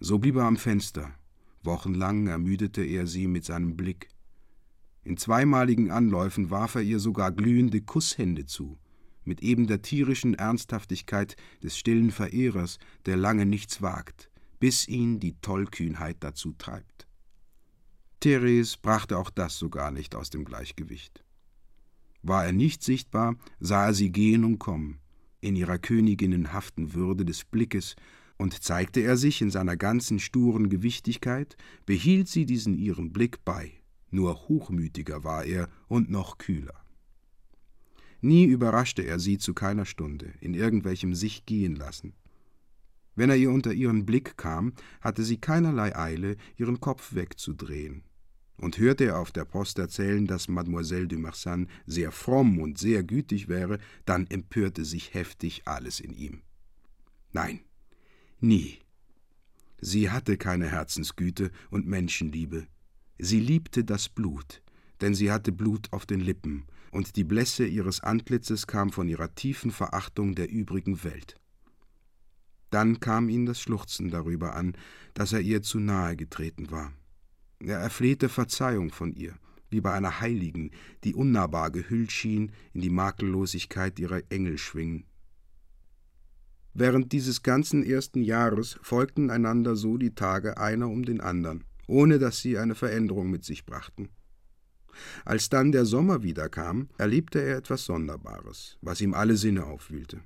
So 0.00 0.18
blieb 0.18 0.36
er 0.36 0.44
am 0.44 0.56
Fenster. 0.56 1.12
Wochenlang 1.62 2.28
ermüdete 2.28 2.82
er 2.82 3.06
sie 3.06 3.26
mit 3.26 3.44
seinem 3.44 3.76
Blick. 3.76 4.08
In 5.08 5.16
zweimaligen 5.16 5.90
Anläufen 5.90 6.50
warf 6.50 6.74
er 6.74 6.82
ihr 6.82 6.98
sogar 6.98 7.32
glühende 7.32 7.80
Kusshände 7.80 8.44
zu, 8.44 8.76
mit 9.24 9.42
eben 9.42 9.66
der 9.66 9.80
tierischen 9.80 10.34
Ernsthaftigkeit 10.34 11.34
des 11.62 11.78
stillen 11.78 12.10
Verehrers, 12.10 12.78
der 13.06 13.16
lange 13.16 13.46
nichts 13.46 13.80
wagt, 13.80 14.30
bis 14.60 14.86
ihn 14.86 15.18
die 15.18 15.40
Tollkühnheit 15.40 16.18
dazu 16.20 16.52
treibt. 16.58 17.06
Therese 18.20 18.76
brachte 18.82 19.16
auch 19.16 19.30
das 19.30 19.58
sogar 19.58 19.92
nicht 19.92 20.14
aus 20.14 20.28
dem 20.28 20.44
Gleichgewicht. 20.44 21.24
War 22.20 22.44
er 22.44 22.52
nicht 22.52 22.82
sichtbar, 22.82 23.36
sah 23.60 23.86
er 23.86 23.94
sie 23.94 24.12
gehen 24.12 24.44
und 24.44 24.58
kommen, 24.58 24.98
in 25.40 25.56
ihrer 25.56 25.78
königinnenhaften 25.78 26.92
Würde 26.92 27.24
des 27.24 27.46
Blickes, 27.46 27.96
und 28.36 28.62
zeigte 28.62 29.00
er 29.00 29.16
sich 29.16 29.40
in 29.40 29.50
seiner 29.50 29.78
ganzen 29.78 30.18
sturen 30.18 30.68
Gewichtigkeit, 30.68 31.56
behielt 31.86 32.28
sie 32.28 32.44
diesen 32.44 32.76
ihren 32.76 33.10
Blick 33.10 33.42
bei, 33.46 33.77
nur 34.10 34.48
hochmütiger 34.48 35.24
war 35.24 35.44
er 35.44 35.68
und 35.88 36.10
noch 36.10 36.38
kühler. 36.38 36.84
Nie 38.20 38.44
überraschte 38.44 39.02
er 39.02 39.18
sie 39.18 39.38
zu 39.38 39.54
keiner 39.54 39.84
Stunde 39.84 40.32
in 40.40 40.54
irgendwelchem 40.54 41.14
sich 41.14 41.46
gehen 41.46 41.76
lassen. 41.76 42.14
Wenn 43.14 43.30
er 43.30 43.36
ihr 43.36 43.50
unter 43.50 43.72
ihren 43.72 44.06
Blick 44.06 44.36
kam, 44.36 44.72
hatte 45.00 45.24
sie 45.24 45.38
keinerlei 45.38 45.96
Eile, 45.96 46.36
ihren 46.56 46.80
Kopf 46.80 47.14
wegzudrehen. 47.14 48.02
Und 48.56 48.78
hörte 48.78 49.04
er 49.04 49.18
auf 49.18 49.30
der 49.30 49.44
Post 49.44 49.78
erzählen, 49.78 50.26
dass 50.26 50.48
Mademoiselle 50.48 51.06
de 51.06 51.18
Marsan 51.18 51.68
sehr 51.86 52.10
fromm 52.10 52.60
und 52.60 52.78
sehr 52.78 53.04
gütig 53.04 53.48
wäre, 53.48 53.78
dann 54.04 54.26
empörte 54.26 54.84
sich 54.84 55.14
heftig 55.14 55.62
alles 55.64 56.00
in 56.00 56.12
ihm. 56.12 56.42
Nein, 57.32 57.60
nie. 58.40 58.78
Sie 59.80 60.10
hatte 60.10 60.36
keine 60.36 60.68
Herzensgüte 60.68 61.52
und 61.70 61.86
Menschenliebe. 61.86 62.66
Sie 63.18 63.40
liebte 63.40 63.84
das 63.84 64.08
Blut, 64.08 64.62
denn 65.00 65.14
sie 65.14 65.30
hatte 65.30 65.52
Blut 65.52 65.92
auf 65.92 66.06
den 66.06 66.20
Lippen, 66.20 66.64
und 66.90 67.16
die 67.16 67.24
Blässe 67.24 67.66
ihres 67.66 68.00
Antlitzes 68.00 68.66
kam 68.66 68.90
von 68.90 69.08
ihrer 69.08 69.34
tiefen 69.34 69.70
Verachtung 69.70 70.34
der 70.34 70.48
übrigen 70.48 71.04
Welt. 71.04 71.36
Dann 72.70 73.00
kam 73.00 73.28
ihn 73.28 73.46
das 73.46 73.60
Schluchzen 73.60 74.10
darüber 74.10 74.54
an, 74.54 74.74
dass 75.14 75.32
er 75.32 75.40
ihr 75.40 75.62
zu 75.62 75.80
nahe 75.80 76.16
getreten 76.16 76.70
war. 76.70 76.92
Er 77.60 77.78
erflehte 77.78 78.28
Verzeihung 78.28 78.90
von 78.90 79.12
ihr, 79.14 79.34
wie 79.70 79.80
bei 79.80 79.92
einer 79.92 80.20
Heiligen, 80.20 80.70
die 81.04 81.14
unnahbar 81.14 81.70
gehüllt 81.70 82.12
schien 82.12 82.52
in 82.72 82.82
die 82.82 82.90
Makellosigkeit 82.90 83.98
ihrer 83.98 84.22
Engelschwingen. 84.30 85.04
Während 86.74 87.12
dieses 87.12 87.42
ganzen 87.42 87.82
ersten 87.82 88.22
Jahres 88.22 88.78
folgten 88.82 89.30
einander 89.30 89.74
so 89.74 89.96
die 89.96 90.14
Tage 90.14 90.58
einer 90.58 90.88
um 90.88 91.04
den 91.04 91.20
andern, 91.20 91.64
ohne 91.88 92.20
dass 92.20 92.40
sie 92.40 92.56
eine 92.58 92.76
Veränderung 92.76 93.30
mit 93.30 93.44
sich 93.44 93.66
brachten. 93.66 94.10
Als 95.24 95.48
dann 95.48 95.72
der 95.72 95.84
Sommer 95.84 96.22
wiederkam, 96.22 96.88
erlebte 96.98 97.40
er 97.40 97.56
etwas 97.56 97.84
Sonderbares, 97.84 98.78
was 98.80 99.00
ihm 99.00 99.14
alle 99.14 99.36
Sinne 99.36 99.66
aufwühlte. 99.66 100.20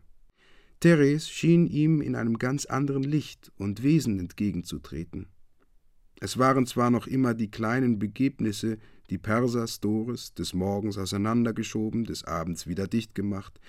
Therese 0.80 1.30
schien 1.30 1.66
ihm 1.66 2.00
in 2.00 2.16
einem 2.16 2.38
ganz 2.38 2.66
anderen 2.66 3.04
Licht 3.04 3.52
und 3.56 3.82
Wesen 3.82 4.18
entgegenzutreten. 4.18 5.28
Es 6.20 6.38
waren 6.38 6.66
zwar 6.66 6.90
noch 6.90 7.06
immer 7.06 7.34
die 7.34 7.50
kleinen 7.50 7.98
Begebnisse, 7.98 8.78
die 9.10 9.18
Persas 9.18 9.80
Doris 9.80 10.34
des 10.34 10.54
Morgens 10.54 10.98
auseinandergeschoben, 10.98 12.04
des 12.04 12.24
Abends 12.24 12.66
wieder 12.66 12.86
dicht 12.86 13.14
gemacht, 13.14 13.60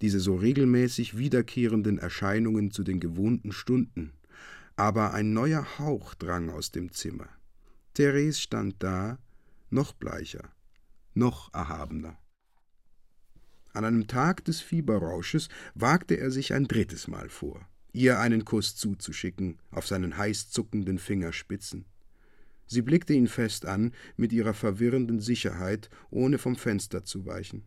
diese 0.00 0.20
so 0.20 0.36
regelmäßig 0.36 1.18
wiederkehrenden 1.18 1.98
Erscheinungen 1.98 2.70
zu 2.70 2.84
den 2.84 3.00
gewohnten 3.00 3.52
Stunden, 3.52 4.12
aber 4.76 5.12
ein 5.12 5.32
neuer 5.32 5.78
Hauch 5.78 6.14
drang 6.14 6.50
aus 6.50 6.70
dem 6.70 6.92
Zimmer. 6.92 7.28
Therese 7.94 8.40
stand 8.40 8.82
da, 8.82 9.18
noch 9.70 9.92
bleicher, 9.92 10.50
noch 11.14 11.52
erhabener. 11.52 12.18
An 13.72 13.84
einem 13.84 14.06
Tag 14.08 14.44
des 14.44 14.60
Fieberrausches 14.60 15.48
wagte 15.74 16.16
er 16.16 16.30
sich 16.30 16.52
ein 16.52 16.66
drittes 16.66 17.08
Mal 17.08 17.28
vor, 17.28 17.68
ihr 17.92 18.18
einen 18.18 18.44
Kuss 18.44 18.76
zuzuschicken 18.76 19.58
auf 19.70 19.86
seinen 19.86 20.16
heiß 20.16 20.50
zuckenden 20.50 20.98
Fingerspitzen. 20.98 21.84
Sie 22.66 22.82
blickte 22.82 23.14
ihn 23.14 23.28
fest 23.28 23.66
an, 23.66 23.92
mit 24.16 24.32
ihrer 24.32 24.54
verwirrenden 24.54 25.20
Sicherheit, 25.20 25.90
ohne 26.10 26.38
vom 26.38 26.56
Fenster 26.56 27.04
zu 27.04 27.26
weichen. 27.26 27.64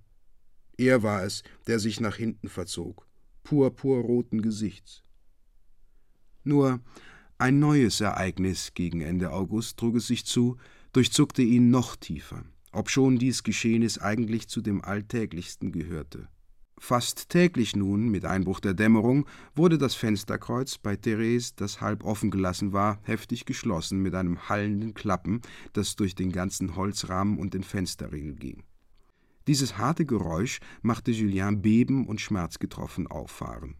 Er 0.78 1.04
war 1.04 1.24
es, 1.24 1.44
der 1.68 1.80
sich 1.80 2.00
nach 2.00 2.16
hinten 2.16 2.50
verzog, 2.50 3.06
purpurroten 3.44 4.42
Gesichts. 4.42 5.04
Nur 6.44 6.82
ein 7.38 7.60
neues 7.60 8.02
Ereignis 8.02 8.74
gegen 8.74 9.02
Ende 9.02 9.32
August 9.32 9.78
trug 9.78 9.96
es 9.96 10.08
sich 10.08 10.26
zu, 10.26 10.58
durchzuckte 10.92 11.42
ihn 11.42 11.70
noch 11.70 11.96
tiefer 11.96 12.44
obschon 12.74 13.18
dies 13.18 13.44
Geschehnis 13.44 14.00
eigentlich 14.00 14.48
zu 14.48 14.62
dem 14.62 14.84
Alltäglichsten 14.84 15.72
gehörte. 15.72 16.28
Fast 16.80 17.30
täglich 17.30 17.76
nun, 17.76 18.10
mit 18.10 18.26
Einbruch 18.26 18.60
der 18.60 18.74
Dämmerung, 18.74 19.26
wurde 19.56 19.78
das 19.78 19.96
Fensterkreuz 19.96 20.80
bei 20.80 20.98
Therese, 20.98 21.54
das 21.56 21.80
halb 21.80 22.04
offen 22.04 22.30
gelassen 22.30 22.74
war, 22.74 23.00
heftig 23.04 23.46
geschlossen 23.46 24.02
mit 24.02 24.16
einem 24.16 24.50
hallenden 24.50 24.94
Klappen, 24.94 25.42
das 25.72 25.96
durch 25.96 26.16
den 26.16 26.32
ganzen 26.32 26.76
Holzrahmen 26.76 27.38
und 27.38 27.54
den 27.54 27.64
Fensterriegel 27.64 28.36
ging. 28.36 28.64
Dieses 29.48 29.78
harte 29.78 30.06
Geräusch 30.06 30.60
machte 30.82 31.12
Julien 31.12 31.62
beben 31.62 32.08
und 32.08 32.20
schmerzgetroffen 32.20 33.08
auffahren. 33.08 33.76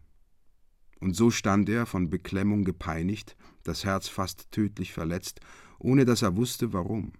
Und 1.00 1.14
so 1.14 1.30
stand 1.30 1.68
er, 1.68 1.86
von 1.86 2.10
Beklemmung 2.10 2.64
gepeinigt, 2.64 3.36
das 3.62 3.84
Herz 3.84 4.08
fast 4.08 4.50
tödlich 4.50 4.92
verletzt, 4.92 5.40
ohne 5.78 6.04
dass 6.04 6.22
er 6.22 6.36
wusste, 6.36 6.72
warum. 6.72 7.12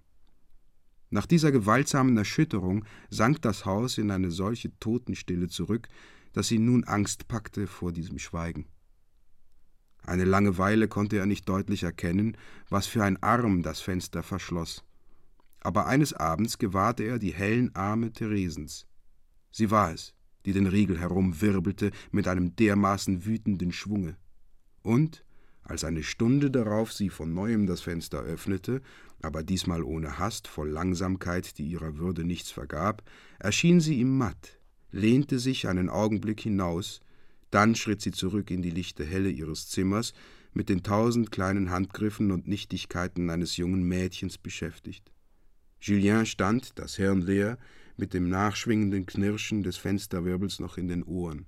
Nach 1.11 1.26
dieser 1.26 1.52
gewaltsamen 1.52 2.16
Erschütterung 2.16 2.85
sank 3.11 3.43
das 3.43 3.64
Haus 3.64 3.99
in 3.99 4.11
eine 4.11 4.31
solche 4.31 4.76
Totenstille 4.81 5.49
zurück, 5.49 5.88
dass 6.33 6.50
ihn 6.50 6.64
nun 6.64 6.85
Angst 6.85 7.28
packte 7.28 7.66
vor 7.66 7.93
diesem 7.93 8.19
Schweigen. 8.19 8.66
Eine 10.02 10.25
lange 10.25 10.59
Weile 10.59 10.88
konnte 10.88 11.16
er 11.16 11.26
nicht 11.26 11.49
deutlich 11.49 11.83
erkennen, 11.83 12.37
was 12.69 12.87
für 12.87 13.02
ein 13.04 13.23
Arm 13.23 13.62
das 13.62 13.81
Fenster 13.81 14.23
verschloss. 14.23 14.85
Aber 15.61 15.87
eines 15.87 16.12
Abends 16.12 16.59
gewahrte 16.59 17.04
er 17.04 17.19
die 17.19 17.33
hellen 17.33 17.75
Arme 17.75 18.12
Theresens. 18.12 18.87
Sie 19.50 19.71
war 19.71 19.93
es, 19.93 20.14
die 20.44 20.52
den 20.52 20.66
Riegel 20.66 20.98
herumwirbelte 20.98 21.90
mit 22.10 22.28
einem 22.28 22.56
dermaßen 22.56 23.24
wütenden 23.24 23.72
Schwunge. 23.72 24.16
Und, 24.82 25.24
als 25.62 25.84
eine 25.84 26.02
Stunde 26.02 26.50
darauf 26.50 26.92
sie 26.92 27.08
von 27.08 27.32
neuem 27.32 27.66
das 27.66 27.80
Fenster 27.80 28.20
öffnete, 28.20 28.82
aber 29.22 29.42
diesmal 29.42 29.82
ohne 29.82 30.18
Hast, 30.18 30.46
voll 30.46 30.68
Langsamkeit, 30.68 31.56
die 31.58 31.66
ihrer 31.66 31.96
Würde 31.96 32.24
nichts 32.24 32.50
vergab, 32.50 33.02
erschien 33.38 33.80
sie 33.80 33.98
ihm 33.98 34.18
matt, 34.18 34.58
lehnte 34.90 35.38
sich 35.38 35.66
einen 35.66 35.88
Augenblick 35.88 36.40
hinaus, 36.40 37.00
dann 37.50 37.74
schritt 37.74 38.02
sie 38.02 38.12
zurück 38.12 38.50
in 38.50 38.62
die 38.62 38.70
lichte 38.70 39.04
Helle 39.04 39.30
ihres 39.30 39.68
Zimmers, 39.68 40.12
mit 40.52 40.68
den 40.68 40.82
tausend 40.82 41.32
kleinen 41.32 41.70
Handgriffen 41.70 42.30
und 42.30 42.46
Nichtigkeiten 42.46 43.30
eines 43.30 43.56
jungen 43.56 43.82
Mädchens 43.84 44.38
beschäftigt. 44.38 45.10
Julien 45.80 46.26
stand, 46.26 46.78
das 46.78 46.96
Hirn 46.96 47.20
leer, 47.20 47.58
mit 47.96 48.14
dem 48.14 48.28
nachschwingenden 48.28 49.06
Knirschen 49.06 49.62
des 49.62 49.76
Fensterwirbels 49.76 50.60
noch 50.60 50.78
in 50.78 50.88
den 50.88 51.02
Ohren. 51.02 51.46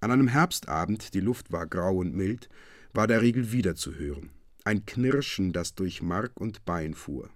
An 0.00 0.10
einem 0.10 0.28
Herbstabend, 0.28 1.14
die 1.14 1.20
Luft 1.20 1.50
war 1.50 1.66
grau 1.66 1.96
und 1.96 2.14
mild, 2.14 2.48
war 2.92 3.06
der 3.06 3.22
Riegel 3.22 3.52
wieder 3.52 3.74
zu 3.74 3.94
hören. 3.94 4.30
Ein 4.64 4.86
Knirschen, 4.86 5.52
das 5.52 5.74
durch 5.74 6.02
Mark 6.02 6.40
und 6.40 6.64
Bein 6.64 6.94
fuhr. 6.94 7.30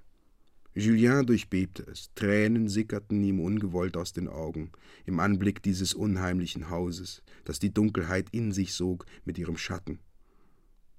Julien 0.75 1.27
durchbebte 1.27 1.85
es, 1.91 2.11
Tränen 2.15 2.69
sickerten 2.69 3.23
ihm 3.23 3.41
ungewollt 3.41 3.97
aus 3.97 4.13
den 4.13 4.29
Augen, 4.29 4.73
im 5.05 5.21
Anblick 5.21 5.63
dieses 5.63 5.93
unheimlichen 5.93 6.71
Hauses, 6.71 7.23
das 7.45 7.59
die 7.59 7.75
Dunkelheit 7.75 8.29
in 8.33 8.53
sich 8.53 8.73
sog 8.73 9.05
mit 9.25 9.39
ihrem 9.39 9.59
Schatten. 9.59 9.99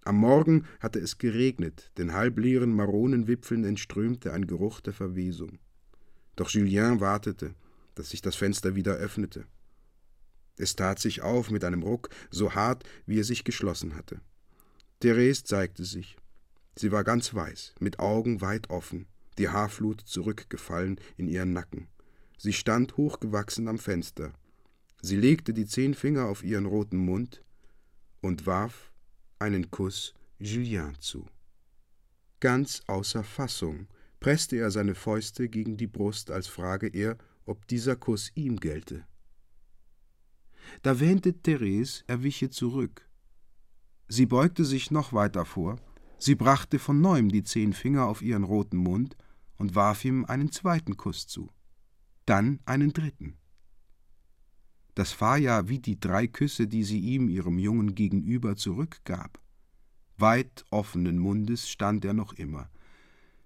Am 0.06 0.18
Morgen 0.18 0.66
hatte 0.80 1.00
es 1.00 1.18
geregnet, 1.18 1.92
den 1.98 2.14
halbleeren 2.14 2.76
Maronenwipfeln 2.76 3.64
entströmte 3.64 4.34
ein 4.34 4.46
Geruch 4.46 4.82
der 4.82 4.94
Verwesung. 4.94 5.60
Doch 6.36 6.50
Julien 6.50 7.00
wartete, 7.00 7.54
dass 7.96 8.10
sich 8.10 8.22
das 8.22 8.36
Fenster 8.36 8.76
wieder 8.76 8.94
öffnete. 8.94 9.46
Es 10.58 10.76
tat 10.76 11.00
sich 11.00 11.22
auf 11.22 11.50
mit 11.50 11.64
einem 11.64 11.84
Ruck, 11.84 12.10
so 12.30 12.54
hart, 12.54 12.84
wie 13.06 13.20
er 13.20 13.24
sich 13.24 13.44
geschlossen 13.44 13.96
hatte. 13.96 14.22
Therese 15.00 15.44
zeigte 15.44 15.84
sich. 15.84 16.18
Sie 16.76 16.92
war 16.92 17.04
ganz 17.04 17.34
weiß, 17.34 17.76
mit 17.80 18.00
Augen 18.00 18.42
weit 18.42 18.70
offen, 18.70 19.08
die 19.38 19.50
Haarflut 19.50 20.02
zurückgefallen 20.02 21.00
in 21.18 21.28
ihren 21.28 21.54
Nacken. 21.54 21.88
Sie 22.38 22.54
stand 22.54 22.98
hochgewachsen 22.98 23.68
am 23.68 23.80
Fenster. 23.80 24.34
Sie 25.02 25.16
legte 25.16 25.54
die 25.54 25.66
zehn 25.66 25.94
Finger 25.94 26.26
auf 26.26 26.44
ihren 26.44 26.66
roten 26.66 26.98
Mund 26.98 27.44
und 28.22 28.46
warf 28.46 28.92
einen 29.40 29.70
Kuss 29.72 30.14
Julien 30.40 30.96
zu. 31.00 31.28
Ganz 32.40 32.82
außer 32.88 33.24
Fassung 33.24 33.88
presste 34.24 34.56
er 34.56 34.72
seine 34.72 34.96
Fäuste 34.96 35.50
gegen 35.50 35.76
die 35.76 35.86
Brust, 35.86 36.32
als 36.32 36.48
frage 36.48 36.88
er, 36.88 37.18
ob 37.46 37.68
dieser 37.68 37.98
Kuss 37.98 38.32
ihm 38.36 38.56
gelte. 38.56 39.06
Da 40.82 41.02
wähnte 41.02 41.34
Therese, 41.42 42.06
er 42.08 42.24
wiche 42.24 42.50
zurück. 42.50 43.10
Sie 44.08 44.26
beugte 44.26 44.64
sich 44.64 44.92
noch 44.92 45.12
weiter 45.12 45.44
vor, 45.44 45.76
sie 46.18 46.36
brachte 46.36 46.80
von 46.80 47.02
neuem 47.02 47.28
die 47.28 47.44
zehn 47.44 47.74
Finger 47.74 48.08
auf 48.08 48.22
ihren 48.22 48.46
roten 48.46 48.78
Mund 48.78 49.18
und 49.58 49.76
warf 49.76 50.06
ihm 50.06 50.24
einen 50.24 50.54
zweiten 50.54 50.96
Kuss 50.96 51.28
zu, 51.28 51.52
dann 52.26 52.62
einen 52.64 52.94
dritten. 52.94 53.36
Das 54.96 55.20
war 55.20 55.38
ja 55.38 55.68
wie 55.68 55.80
die 55.80 56.00
drei 56.00 56.28
Küsse, 56.28 56.68
die 56.68 56.86
sie 56.86 57.00
ihm, 57.02 57.28
ihrem 57.28 57.60
Jungen 57.60 57.94
gegenüber, 57.94 58.56
zurückgab. 58.56 59.42
Weit 60.16 60.64
offenen 60.70 61.20
Mundes 61.20 61.68
stand 61.68 62.06
er 62.06 62.14
noch 62.14 62.32
immer, 62.34 62.70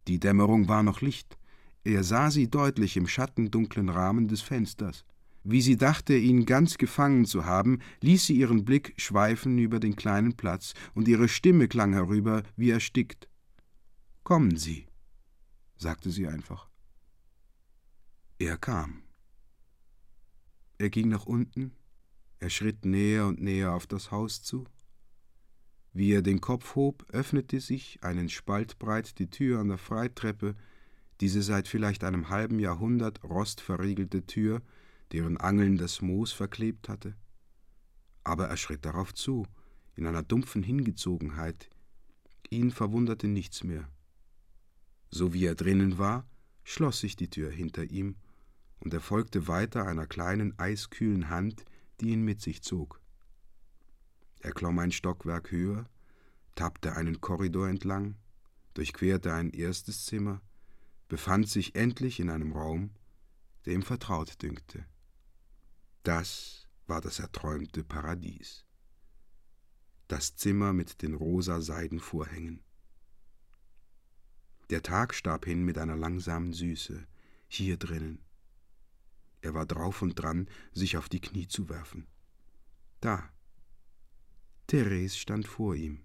die 0.08 0.20
Dämmerung 0.20 0.68
war 0.68 0.84
noch 0.84 1.02
licht. 1.02 1.38
Er 1.84 2.04
sah 2.04 2.32
sie 2.32 2.50
deutlich 2.50 2.98
im 2.98 3.08
schattendunklen 3.08 3.90
Rahmen 3.90 4.28
des 4.28 4.42
Fensters. 4.42 5.06
Wie 5.44 5.62
sie 5.62 5.78
dachte, 5.78 6.18
ihn 6.18 6.46
ganz 6.46 6.78
gefangen 6.78 7.26
zu 7.26 7.46
haben, 7.46 7.80
ließ 8.02 8.26
sie 8.26 8.36
ihren 8.36 8.66
Blick 8.66 8.94
schweifen 8.98 9.58
über 9.58 9.80
den 9.80 9.96
kleinen 9.96 10.36
Platz, 10.36 10.74
und 10.94 11.08
ihre 11.08 11.30
Stimme 11.30 11.70
klang 11.70 11.94
herüber 11.94 12.44
wie 12.58 12.72
erstickt. 12.72 13.30
Kommen 14.24 14.58
Sie, 14.58 14.88
sagte 15.78 16.10
sie 16.10 16.28
einfach. 16.28 16.70
Er 18.40 18.58
kam. 18.58 19.04
Er 20.78 20.90
ging 20.90 21.08
nach 21.08 21.26
unten, 21.26 21.72
er 22.40 22.50
schritt 22.50 22.84
näher 22.84 23.26
und 23.28 23.42
näher 23.42 23.74
auf 23.74 23.88
das 23.88 24.12
Haus 24.12 24.44
zu. 24.44 24.66
Wie 25.98 26.14
er 26.14 26.22
den 26.22 26.42
Kopf 26.42 26.76
hob, 26.76 27.08
öffnete 27.10 27.60
sich 27.60 28.04
einen 28.04 28.30
Spalt 28.30 28.78
breit 28.78 29.18
die 29.18 29.32
Tür 29.32 29.60
an 29.60 29.70
der 29.70 29.80
Freitreppe, 29.80 30.56
diese 31.22 31.42
seit 31.42 31.68
vielleicht 31.68 32.04
einem 32.04 32.30
halben 32.30 32.60
Jahrhundert 32.60 33.24
rostverriegelte 33.24 34.28
Tür, 34.28 34.62
deren 35.12 35.38
Angeln 35.38 35.76
das 35.76 36.04
Moos 36.04 36.32
verklebt 36.32 36.88
hatte. 36.88 37.16
Aber 38.24 38.48
er 38.48 38.58
schritt 38.58 38.86
darauf 38.86 39.12
zu, 39.16 39.48
in 39.96 40.06
einer 40.06 40.22
dumpfen 40.22 40.62
Hingezogenheit. 40.62 41.68
Ihn 42.52 42.70
verwunderte 42.70 43.28
nichts 43.28 43.64
mehr. 43.64 43.90
So 45.10 45.34
wie 45.34 45.46
er 45.46 45.56
drinnen 45.56 45.98
war, 45.98 46.28
schloss 46.64 47.00
sich 47.00 47.16
die 47.16 47.32
Tür 47.32 47.50
hinter 47.50 47.86
ihm, 47.86 48.18
und 48.82 48.94
er 48.94 49.02
folgte 49.02 49.48
weiter 49.48 49.88
einer 49.88 50.06
kleinen 50.06 50.60
eiskühlen 50.60 51.32
Hand, 51.32 51.66
die 52.02 52.10
ihn 52.10 52.22
mit 52.22 52.40
sich 52.40 52.62
zog. 52.62 53.02
Er 54.40 54.52
klomm 54.52 54.80
ein 54.80 54.92
Stockwerk 54.92 55.52
höher, 55.52 55.90
tappte 56.56 56.96
einen 56.96 57.22
Korridor 57.22 57.68
entlang, 57.68 58.16
durchquerte 58.74 59.34
ein 59.34 59.52
erstes 59.52 60.06
Zimmer, 60.06 60.42
befand 61.08 61.50
sich 61.50 61.76
endlich 61.76 62.20
in 62.20 62.30
einem 62.30 62.54
Raum, 62.54 62.92
der 63.66 63.74
ihm 63.74 63.84
vertraut 63.84 64.42
dünkte. 64.42 64.86
Das 66.04 66.68
war 66.86 67.02
das 67.02 67.20
erträumte 67.20 67.84
Paradies. 67.84 68.66
Das 70.08 70.36
Zimmer 70.36 70.72
mit 70.74 71.02
den 71.02 71.16
rosa 71.16 71.60
Seidenvorhängen. 71.60 72.64
Der 74.70 74.84
Tag 74.84 75.14
starb 75.14 75.46
hin 75.46 75.64
mit 75.64 75.78
einer 75.78 75.96
langsamen 75.96 76.54
Süße, 76.54 77.06
hier 77.48 77.78
drinnen. 77.78 78.20
Er 79.42 79.54
war 79.54 79.66
drauf 79.66 80.02
und 80.02 80.16
dran, 80.16 80.50
sich 80.74 80.98
auf 80.98 81.10
die 81.10 81.22
Knie 81.22 81.48
zu 81.48 81.70
werfen. 81.70 82.08
Da, 83.00 83.30
Therese 84.68 85.18
stand 85.18 85.48
vor 85.48 85.76
ihm, 85.76 86.02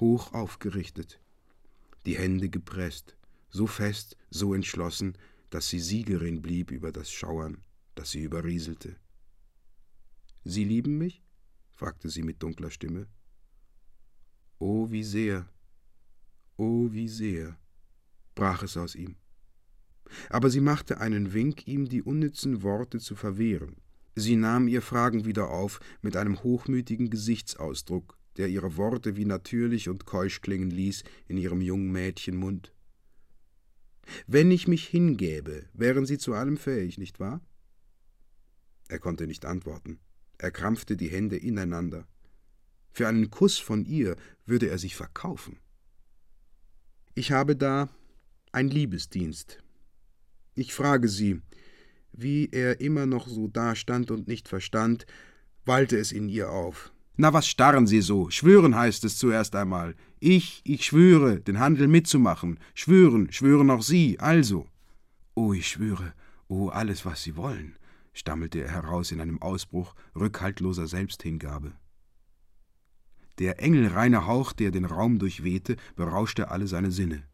hoch 0.00 0.32
aufgerichtet, 0.32 1.20
die 2.06 2.16
Hände 2.16 2.48
gepresst, 2.48 3.14
so 3.50 3.66
fest, 3.66 4.16
so 4.30 4.54
entschlossen, 4.54 5.18
dass 5.50 5.68
sie 5.68 5.78
Siegerin 5.78 6.40
blieb 6.40 6.70
über 6.70 6.92
das 6.92 7.10
Schauern, 7.12 7.62
das 7.94 8.10
sie 8.10 8.22
überrieselte. 8.22 8.96
Sie 10.44 10.64
lieben 10.64 10.96
mich? 10.96 11.22
fragte 11.72 12.08
sie 12.08 12.22
mit 12.22 12.42
dunkler 12.42 12.70
Stimme. 12.70 13.06
Oh, 14.58 14.90
wie 14.90 15.04
sehr, 15.04 15.46
oh, 16.56 16.90
wie 16.90 17.08
sehr, 17.08 17.58
brach 18.34 18.62
es 18.62 18.78
aus 18.78 18.94
ihm. 18.94 19.16
Aber 20.30 20.48
sie 20.48 20.60
machte 20.62 21.00
einen 21.00 21.34
Wink, 21.34 21.66
ihm 21.68 21.86
die 21.86 22.02
unnützen 22.02 22.62
Worte 22.62 22.98
zu 22.98 23.14
verwehren. 23.14 23.76
Sie 24.14 24.36
nahm 24.36 24.68
ihr 24.68 24.82
Fragen 24.82 25.24
wieder 25.24 25.50
auf 25.50 25.80
mit 26.02 26.16
einem 26.16 26.42
hochmütigen 26.42 27.08
Gesichtsausdruck, 27.08 28.18
der 28.36 28.48
ihre 28.48 28.76
Worte 28.76 29.16
wie 29.16 29.24
natürlich 29.24 29.88
und 29.88 30.04
keusch 30.04 30.40
klingen 30.40 30.70
ließ 30.70 31.04
in 31.28 31.38
ihrem 31.38 31.60
jungen 31.60 31.90
Mädchenmund. 31.92 32.72
Wenn 34.26 34.50
ich 34.50 34.68
mich 34.68 34.86
hingäbe, 34.86 35.66
wären 35.72 36.06
Sie 36.06 36.18
zu 36.18 36.34
allem 36.34 36.56
fähig, 36.56 36.98
nicht 36.98 37.20
wahr? 37.20 37.40
Er 38.88 38.98
konnte 38.98 39.26
nicht 39.26 39.44
antworten. 39.46 40.00
Er 40.38 40.50
krampfte 40.50 40.96
die 40.96 41.08
Hände 41.08 41.36
ineinander. 41.36 42.06
Für 42.90 43.08
einen 43.08 43.30
Kuss 43.30 43.58
von 43.58 43.86
ihr 43.86 44.16
würde 44.44 44.68
er 44.68 44.78
sich 44.78 44.96
verkaufen. 44.96 45.58
Ich 47.14 47.32
habe 47.32 47.56
da 47.56 47.88
ein 48.50 48.68
Liebesdienst. 48.68 49.62
Ich 50.54 50.74
frage 50.74 51.08
Sie, 51.08 51.40
wie 52.12 52.48
er 52.52 52.80
immer 52.80 53.06
noch 53.06 53.26
so 53.26 53.48
dastand 53.48 54.10
und 54.10 54.28
nicht 54.28 54.48
verstand, 54.48 55.06
wallte 55.64 55.96
es 55.96 56.12
in 56.12 56.28
ihr 56.28 56.50
auf. 56.50 56.92
Na, 57.16 57.32
was 57.32 57.46
starren 57.46 57.86
Sie 57.86 58.00
so? 58.00 58.30
Schwören 58.30 58.74
heißt 58.74 59.04
es 59.04 59.18
zuerst 59.18 59.54
einmal. 59.54 59.94
Ich, 60.18 60.62
ich 60.64 60.84
schwöre, 60.84 61.40
den 61.40 61.58
Handel 61.58 61.86
mitzumachen. 61.86 62.58
Schwören, 62.74 63.30
schwören 63.32 63.70
auch 63.70 63.82
Sie, 63.82 64.18
also. 64.18 64.66
Oh, 65.34 65.52
ich 65.52 65.68
schwöre, 65.68 66.14
oh, 66.48 66.68
alles, 66.68 67.04
was 67.04 67.22
Sie 67.22 67.36
wollen. 67.36 67.76
stammelte 68.12 68.60
er 68.60 68.70
heraus 68.70 69.10
in 69.12 69.20
einem 69.20 69.40
Ausbruch 69.40 69.94
rückhaltloser 70.14 70.86
Selbsthingabe. 70.86 71.72
Der 73.38 73.62
engelreine 73.62 74.26
Hauch, 74.26 74.52
der 74.52 74.70
den 74.70 74.84
Raum 74.84 75.18
durchwehte, 75.18 75.76
berauschte 75.96 76.50
alle 76.50 76.66
seine 76.66 76.90
Sinne. 76.90 77.24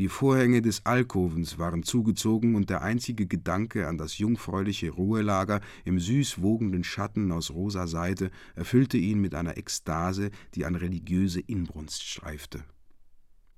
Die 0.00 0.08
Vorhänge 0.08 0.62
des 0.62 0.86
Alkovens 0.86 1.58
waren 1.58 1.82
zugezogen 1.82 2.54
und 2.54 2.70
der 2.70 2.80
einzige 2.80 3.26
Gedanke 3.26 3.86
an 3.86 3.98
das 3.98 4.16
jungfräuliche 4.16 4.88
Ruhelager 4.88 5.60
im 5.84 6.00
süß 6.00 6.40
wogenden 6.40 6.84
Schatten 6.84 7.30
aus 7.30 7.50
rosa 7.50 7.86
Seide 7.86 8.30
erfüllte 8.54 8.96
ihn 8.96 9.20
mit 9.20 9.34
einer 9.34 9.58
Ekstase, 9.58 10.30
die 10.54 10.64
an 10.64 10.74
religiöse 10.74 11.40
Inbrunst 11.40 12.02
streifte. 12.02 12.64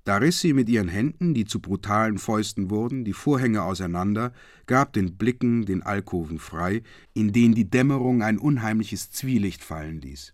Da 0.02 0.16
riss 0.16 0.40
sie 0.40 0.52
mit 0.52 0.68
ihren 0.68 0.88
Händen, 0.88 1.32
die 1.32 1.44
zu 1.44 1.60
brutalen 1.60 2.18
Fäusten 2.18 2.70
wurden, 2.70 3.04
die 3.04 3.12
Vorhänge 3.12 3.62
auseinander, 3.62 4.32
gab 4.66 4.94
den 4.94 5.16
Blicken 5.16 5.64
den 5.64 5.84
Alkoven 5.84 6.40
frei, 6.40 6.82
in 7.14 7.32
den 7.32 7.54
die 7.54 7.70
Dämmerung 7.70 8.24
ein 8.24 8.38
unheimliches 8.38 9.12
Zwielicht 9.12 9.62
fallen 9.62 10.00
ließ. 10.00 10.32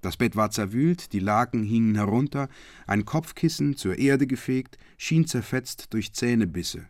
Das 0.00 0.16
Bett 0.16 0.34
war 0.34 0.50
zerwühlt, 0.50 1.12
die 1.12 1.18
Laken 1.18 1.62
hingen 1.62 1.94
herunter, 1.94 2.48
ein 2.86 3.04
Kopfkissen, 3.04 3.76
zur 3.76 3.98
Erde 3.98 4.26
gefegt, 4.26 4.78
schien 4.96 5.26
zerfetzt 5.26 5.92
durch 5.92 6.14
Zähnebisse. 6.14 6.86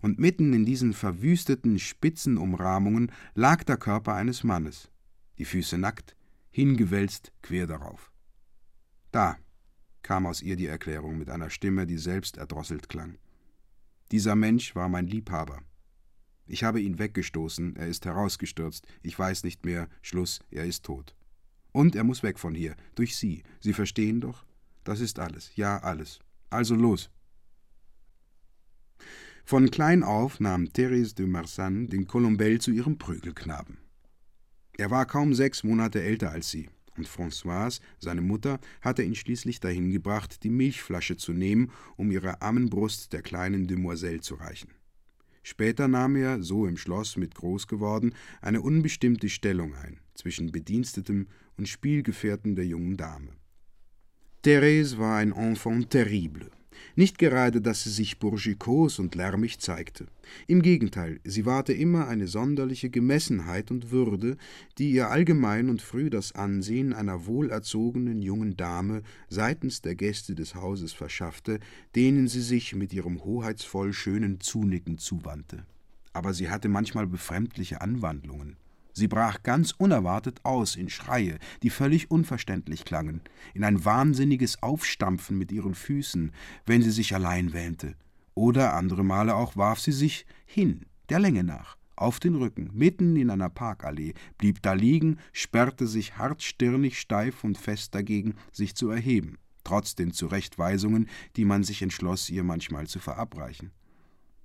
Und 0.00 0.18
mitten 0.18 0.52
in 0.52 0.64
diesen 0.64 0.92
verwüsteten 0.92 1.78
Spitzenumrahmungen 1.78 3.12
lag 3.34 3.64
der 3.64 3.76
Körper 3.76 4.14
eines 4.14 4.44
Mannes, 4.44 4.90
die 5.38 5.44
Füße 5.44 5.78
nackt, 5.78 6.16
hingewälzt 6.50 7.32
quer 7.42 7.66
darauf. 7.66 8.12
Da, 9.10 9.36
kam 10.02 10.26
aus 10.26 10.42
ihr 10.42 10.56
die 10.56 10.66
Erklärung 10.66 11.18
mit 11.18 11.30
einer 11.30 11.50
Stimme, 11.50 11.86
die 11.86 11.98
selbst 11.98 12.36
erdrosselt 12.36 12.88
klang. 12.88 13.18
Dieser 14.10 14.34
Mensch 14.34 14.74
war 14.74 14.88
mein 14.88 15.06
Liebhaber. 15.06 15.62
Ich 16.46 16.64
habe 16.64 16.80
ihn 16.80 16.98
weggestoßen, 16.98 17.76
er 17.76 17.86
ist 17.86 18.04
herausgestürzt, 18.04 18.86
ich 19.02 19.18
weiß 19.18 19.44
nicht 19.44 19.64
mehr, 19.64 19.88
Schluss, 20.02 20.40
er 20.50 20.64
ist 20.64 20.84
tot. 20.84 21.14
Und 21.72 21.96
er 21.96 22.04
muss 22.04 22.22
weg 22.22 22.38
von 22.38 22.54
hier, 22.54 22.76
durch 22.94 23.16
Sie. 23.16 23.42
Sie 23.60 23.72
verstehen 23.72 24.20
doch? 24.20 24.44
Das 24.84 25.00
ist 25.00 25.18
alles, 25.18 25.50
ja 25.56 25.78
alles. 25.78 26.20
Also 26.50 26.74
los. 26.74 27.10
Von 29.44 29.70
klein 29.70 30.02
auf 30.02 30.38
nahm 30.38 30.66
Thérèse 30.66 31.14
de 31.14 31.26
Marsan 31.26 31.88
den 31.88 32.06
Colombel 32.06 32.60
zu 32.60 32.70
ihrem 32.70 32.98
Prügelknaben. 32.98 33.78
Er 34.78 34.90
war 34.90 35.06
kaum 35.06 35.34
sechs 35.34 35.64
Monate 35.64 36.02
älter 36.02 36.30
als 36.30 36.50
sie 36.50 36.68
und 36.96 37.08
Françoise, 37.08 37.80
seine 37.98 38.20
Mutter, 38.20 38.60
hatte 38.80 39.02
ihn 39.02 39.14
schließlich 39.14 39.60
dahin 39.60 39.90
gebracht, 39.90 40.42
die 40.42 40.50
Milchflasche 40.50 41.16
zu 41.16 41.32
nehmen, 41.32 41.70
um 41.96 42.10
ihre 42.10 42.42
Ammenbrust 42.42 43.12
der 43.12 43.22
kleinen 43.22 43.66
Demoiselle 43.66 44.20
zu 44.20 44.34
reichen. 44.34 44.70
Später 45.42 45.88
nahm 45.88 46.16
er, 46.16 46.42
so 46.42 46.66
im 46.66 46.76
Schloss 46.76 47.16
mit 47.16 47.34
groß 47.34 47.66
geworden, 47.66 48.14
eine 48.40 48.60
unbestimmte 48.60 49.28
Stellung 49.28 49.74
ein, 49.74 49.98
zwischen 50.14 50.52
Bedienstetem 50.52 51.26
und 51.56 51.68
Spielgefährten 51.68 52.54
der 52.54 52.66
jungen 52.66 52.96
Dame. 52.96 53.30
Therese 54.42 54.98
war 54.98 55.16
ein 55.16 55.32
Enfant 55.32 55.90
terrible, 55.90 56.50
nicht 56.94 57.18
gerade, 57.18 57.60
dass 57.60 57.84
sie 57.84 57.90
sich 57.90 58.18
bourgeois 58.18 58.98
und 58.98 59.14
lärmig 59.14 59.58
zeigte. 59.60 60.06
Im 60.46 60.62
Gegenteil, 60.62 61.20
sie 61.24 61.46
wahrte 61.46 61.72
immer 61.72 62.08
eine 62.08 62.26
sonderliche 62.26 62.90
Gemessenheit 62.90 63.70
und 63.70 63.90
Würde, 63.90 64.36
die 64.78 64.90
ihr 64.92 65.10
allgemein 65.10 65.68
und 65.68 65.82
früh 65.82 66.10
das 66.10 66.32
Ansehen 66.32 66.92
einer 66.92 67.26
wohlerzogenen 67.26 68.22
jungen 68.22 68.56
Dame 68.56 69.02
seitens 69.28 69.82
der 69.82 69.94
Gäste 69.94 70.34
des 70.34 70.54
Hauses 70.54 70.92
verschaffte, 70.92 71.60
denen 71.94 72.28
sie 72.28 72.42
sich 72.42 72.74
mit 72.74 72.92
ihrem 72.92 73.24
hoheitsvoll 73.24 73.92
schönen 73.92 74.40
Zunicken 74.40 74.98
zuwandte. 74.98 75.64
Aber 76.12 76.34
sie 76.34 76.50
hatte 76.50 76.68
manchmal 76.68 77.06
befremdliche 77.06 77.80
Anwandlungen. 77.80 78.56
Sie 78.92 79.08
brach 79.08 79.42
ganz 79.42 79.72
unerwartet 79.72 80.40
aus 80.44 80.76
in 80.76 80.90
Schreie, 80.90 81.38
die 81.62 81.70
völlig 81.70 82.10
unverständlich 82.10 82.84
klangen, 82.84 83.22
in 83.54 83.64
ein 83.64 83.84
wahnsinniges 83.84 84.62
Aufstampfen 84.62 85.38
mit 85.38 85.50
ihren 85.50 85.74
Füßen, 85.74 86.32
wenn 86.66 86.82
sie 86.82 86.90
sich 86.90 87.14
allein 87.14 87.52
wähnte, 87.52 87.94
oder 88.34 88.74
andere 88.74 89.04
Male 89.04 89.34
auch 89.34 89.56
warf 89.56 89.80
sie 89.80 89.92
sich 89.92 90.26
hin, 90.44 90.86
der 91.08 91.20
Länge 91.20 91.44
nach, 91.44 91.76
auf 91.96 92.20
den 92.20 92.34
Rücken, 92.34 92.70
mitten 92.72 93.16
in 93.16 93.30
einer 93.30 93.48
Parkallee, 93.48 94.14
blieb 94.38 94.62
da 94.62 94.72
liegen, 94.72 95.18
sperrte 95.32 95.86
sich 95.86 96.18
hartstirnig 96.18 96.98
steif 96.98 97.44
und 97.44 97.58
fest 97.58 97.94
dagegen, 97.94 98.34
sich 98.50 98.74
zu 98.74 98.90
erheben, 98.90 99.38
trotz 99.64 99.94
den 99.94 100.12
Zurechtweisungen, 100.12 101.08
die 101.36 101.44
man 101.44 101.64
sich 101.64 101.82
entschloss, 101.82 102.28
ihr 102.28 102.44
manchmal 102.44 102.86
zu 102.86 102.98
verabreichen. 102.98 103.70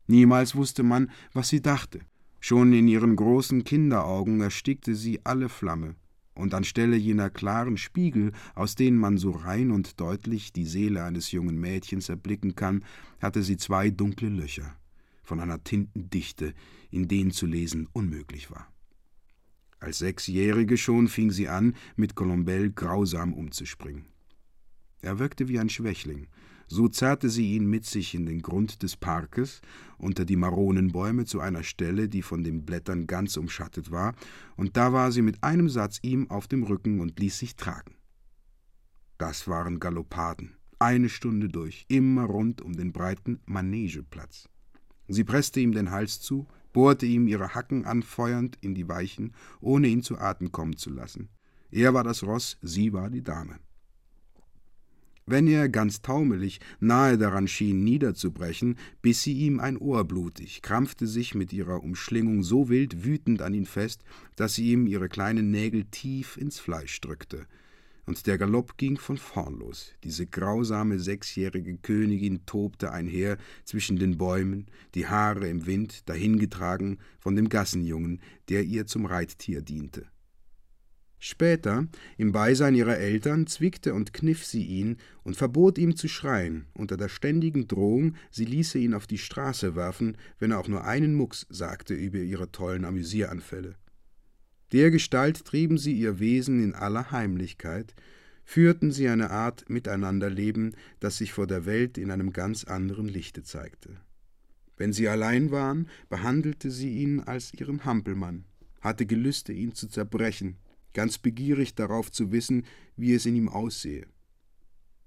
Niemals 0.08 0.56
wusste 0.56 0.84
man, 0.84 1.12
was 1.34 1.50
sie 1.50 1.62
dachte, 1.62 2.00
Schon 2.40 2.74
in 2.74 2.88
ihren 2.88 3.16
großen 3.16 3.64
Kinderaugen 3.64 4.42
erstickte 4.42 4.96
sie 4.96 5.20
alle 5.24 5.50
Flamme, 5.50 5.96
und 6.38 6.54
anstelle 6.54 6.96
jener 6.96 7.30
klaren 7.30 7.78
Spiegel, 7.78 8.32
aus 8.56 8.76
denen 8.76 8.98
man 8.98 9.18
so 9.18 9.32
rein 9.32 9.72
und 9.72 10.00
deutlich 10.00 10.54
die 10.54 10.66
Seele 10.66 11.04
eines 11.04 11.32
jungen 11.32 11.60
Mädchens 11.60 12.10
erblicken 12.10 12.56
kann, 12.56 12.84
hatte 13.20 13.42
sie 13.42 13.58
zwei 13.58 13.90
dunkle 13.90 14.30
Löcher, 14.30 14.78
von 15.24 15.40
einer 15.40 15.64
Tintendichte, 15.64 16.54
in 16.92 17.08
denen 17.08 17.32
zu 17.32 17.46
lesen 17.46 17.88
unmöglich 17.92 18.52
war. 18.52 18.72
Als 19.80 20.00
Sechsjährige 20.00 20.78
schon 20.78 21.08
fing 21.08 21.32
sie 21.32 21.48
an, 21.48 21.76
mit 21.96 22.16
Colombel 22.16 22.72
grausam 22.72 23.34
umzuspringen. 23.34 24.06
Er 25.02 25.20
wirkte 25.20 25.48
wie 25.48 25.60
ein 25.60 25.70
Schwächling, 25.70 26.28
so 26.68 26.88
zerrte 26.88 27.30
sie 27.30 27.54
ihn 27.54 27.66
mit 27.66 27.86
sich 27.86 28.14
in 28.14 28.26
den 28.26 28.42
Grund 28.42 28.84
des 28.84 28.98
Parkes, 28.98 29.62
unter 29.98 30.26
die 30.26 30.36
Maronenbäume 30.36 31.26
zu 31.26 31.40
einer 31.40 31.64
Stelle, 31.64 32.10
die 32.10 32.22
von 32.22 32.44
den 32.44 32.66
Blättern 32.66 33.08
ganz 33.08 33.38
umschattet 33.38 33.92
war, 33.92 34.16
und 34.56 34.78
da 34.78 34.94
war 34.94 35.12
sie 35.12 35.22
mit 35.22 35.44
einem 35.44 35.70
Satz 35.70 36.00
ihm 36.02 36.30
auf 36.30 36.48
dem 36.48 36.64
Rücken 36.64 37.00
und 37.00 37.20
ließ 37.20 37.40
sich 37.40 37.56
tragen. 37.56 37.96
Das 39.18 39.48
waren 39.48 39.80
Galoppaden, 39.80 40.56
eine 40.80 41.10
Stunde 41.10 41.50
durch, 41.50 41.86
immer 41.88 42.26
rund 42.26 42.62
um 42.62 42.74
den 42.74 42.92
breiten 42.92 43.40
Manegeplatz. 43.46 44.48
Sie 45.08 45.24
presste 45.24 45.60
ihm 45.60 45.72
den 45.72 45.92
Hals 45.92 46.20
zu, 46.20 46.48
bohrte 46.74 47.06
ihm 47.06 47.28
ihre 47.28 47.56
Hacken 47.56 47.86
anfeuernd 47.86 48.58
in 48.62 48.76
die 48.76 48.88
Weichen, 48.88 49.34
ohne 49.62 49.88
ihn 49.88 50.04
zu 50.04 50.20
Atem 50.20 50.52
kommen 50.52 50.78
zu 50.78 50.92
lassen. 50.92 51.30
Er 51.72 51.94
war 51.94 52.04
das 52.04 52.24
Ross, 52.24 52.58
sie 52.62 52.94
war 52.94 53.10
die 53.10 53.24
Dame. 53.24 53.60
Wenn 55.30 55.46
er, 55.48 55.68
ganz 55.68 56.02
taumelig, 56.02 56.62
nahe 56.80 57.18
daran 57.18 57.50
schien, 57.50 57.84
niederzubrechen, 57.84 58.78
biss 59.02 59.24
sie 59.24 59.34
ihm 59.34 59.60
ein 59.60 59.78
Ohr 59.78 60.06
blutig, 60.06 60.62
krampfte 60.62 61.06
sich 61.06 61.36
mit 61.36 61.52
ihrer 61.52 61.84
Umschlingung 61.84 62.44
so 62.44 62.70
wild 62.70 63.04
wütend 63.04 63.42
an 63.42 63.54
ihn 63.54 63.66
fest, 63.66 64.06
dass 64.38 64.56
sie 64.56 64.72
ihm 64.72 64.88
ihre 64.88 65.10
kleinen 65.10 65.52
Nägel 65.52 65.84
tief 65.92 66.38
ins 66.38 66.60
Fleisch 66.60 67.02
drückte. 67.02 67.46
Und 68.06 68.26
der 68.26 68.38
Galopp 68.38 68.78
ging 68.78 68.98
von 68.98 69.18
vorn 69.18 69.60
los. 69.60 69.92
Diese 70.06 70.26
grausame 70.26 70.98
sechsjährige 70.98 71.78
Königin 71.78 72.46
tobte 72.46 72.94
einher 72.94 73.38
zwischen 73.66 73.98
den 73.98 74.18
Bäumen, 74.18 74.68
die 74.96 75.08
Haare 75.08 75.50
im 75.50 75.66
Wind, 75.66 76.08
dahingetragen 76.08 77.00
von 77.20 77.36
dem 77.36 77.50
Gassenjungen, 77.50 78.22
der 78.48 78.64
ihr 78.64 78.88
zum 78.88 79.06
Reittier 79.06 79.62
diente. 79.62 80.06
Später, 81.20 81.88
im 82.18 82.32
Beisein 82.32 82.76
ihrer 82.76 82.98
Eltern, 82.98 83.48
zwickte 83.48 83.94
und 83.96 84.14
kniff 84.14 84.46
sie 84.46 84.64
ihn 84.64 84.98
und 85.24 85.36
verbot 85.36 85.80
ihm 85.80 85.96
zu 85.96 86.08
schreien, 86.08 86.68
unter 86.76 86.96
der 86.96 87.10
ständigen 87.10 87.68
Drohung, 87.68 88.16
sie 88.30 88.46
ließe 88.46 88.78
ihn 88.78 88.94
auf 88.94 89.08
die 89.08 89.18
Straße 89.18 89.76
werfen, 89.76 90.18
wenn 90.38 90.52
er 90.52 90.60
auch 90.60 90.68
nur 90.68 90.84
einen 90.84 91.16
Mucks 91.16 91.48
sagte 91.50 91.96
über 91.96 92.20
ihre 92.20 92.52
tollen 92.52 92.86
Amüsieranfälle. 92.86 93.76
Dergestalt 94.74 95.44
trieben 95.46 95.78
sie 95.78 95.94
ihr 95.94 96.20
Wesen 96.20 96.64
in 96.64 96.76
aller 96.76 97.10
Heimlichkeit, 97.12 97.96
führten 98.44 98.92
sie 98.92 99.10
eine 99.10 99.32
Art 99.32 99.70
Miteinanderleben, 99.70 100.76
das 101.00 101.18
sich 101.18 101.34
vor 101.34 101.48
der 101.48 101.66
Welt 101.66 101.98
in 101.98 102.12
einem 102.12 102.32
ganz 102.32 102.64
anderen 102.64 103.08
Lichte 103.08 103.44
zeigte. 103.44 103.98
Wenn 104.78 104.94
sie 104.94 105.10
allein 105.10 105.50
waren, 105.50 105.90
behandelte 106.10 106.70
sie 106.70 107.00
ihn 107.00 107.22
als 107.22 107.54
ihren 107.54 107.86
Hampelmann, 107.86 108.46
hatte 108.82 109.08
Gelüste, 109.08 109.52
ihn 109.52 109.74
zu 109.74 109.88
zerbrechen, 109.88 110.58
ganz 110.98 111.20
begierig 111.20 111.76
darauf 111.76 112.12
zu 112.12 112.32
wissen, 112.32 112.66
wie 112.96 113.14
es 113.14 113.28
in 113.28 113.36
ihm 113.36 113.50
aussehe. 113.50 114.08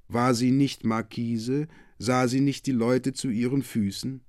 War 0.06 0.34
sie 0.34 0.52
nicht 0.52 0.84
Marquise, 0.84 1.66
sah 1.98 2.28
sie 2.28 2.40
nicht 2.40 2.66
die 2.66 2.72
Leute 2.72 3.12
zu 3.12 3.28
ihren 3.28 3.64
Füßen? 3.64 4.20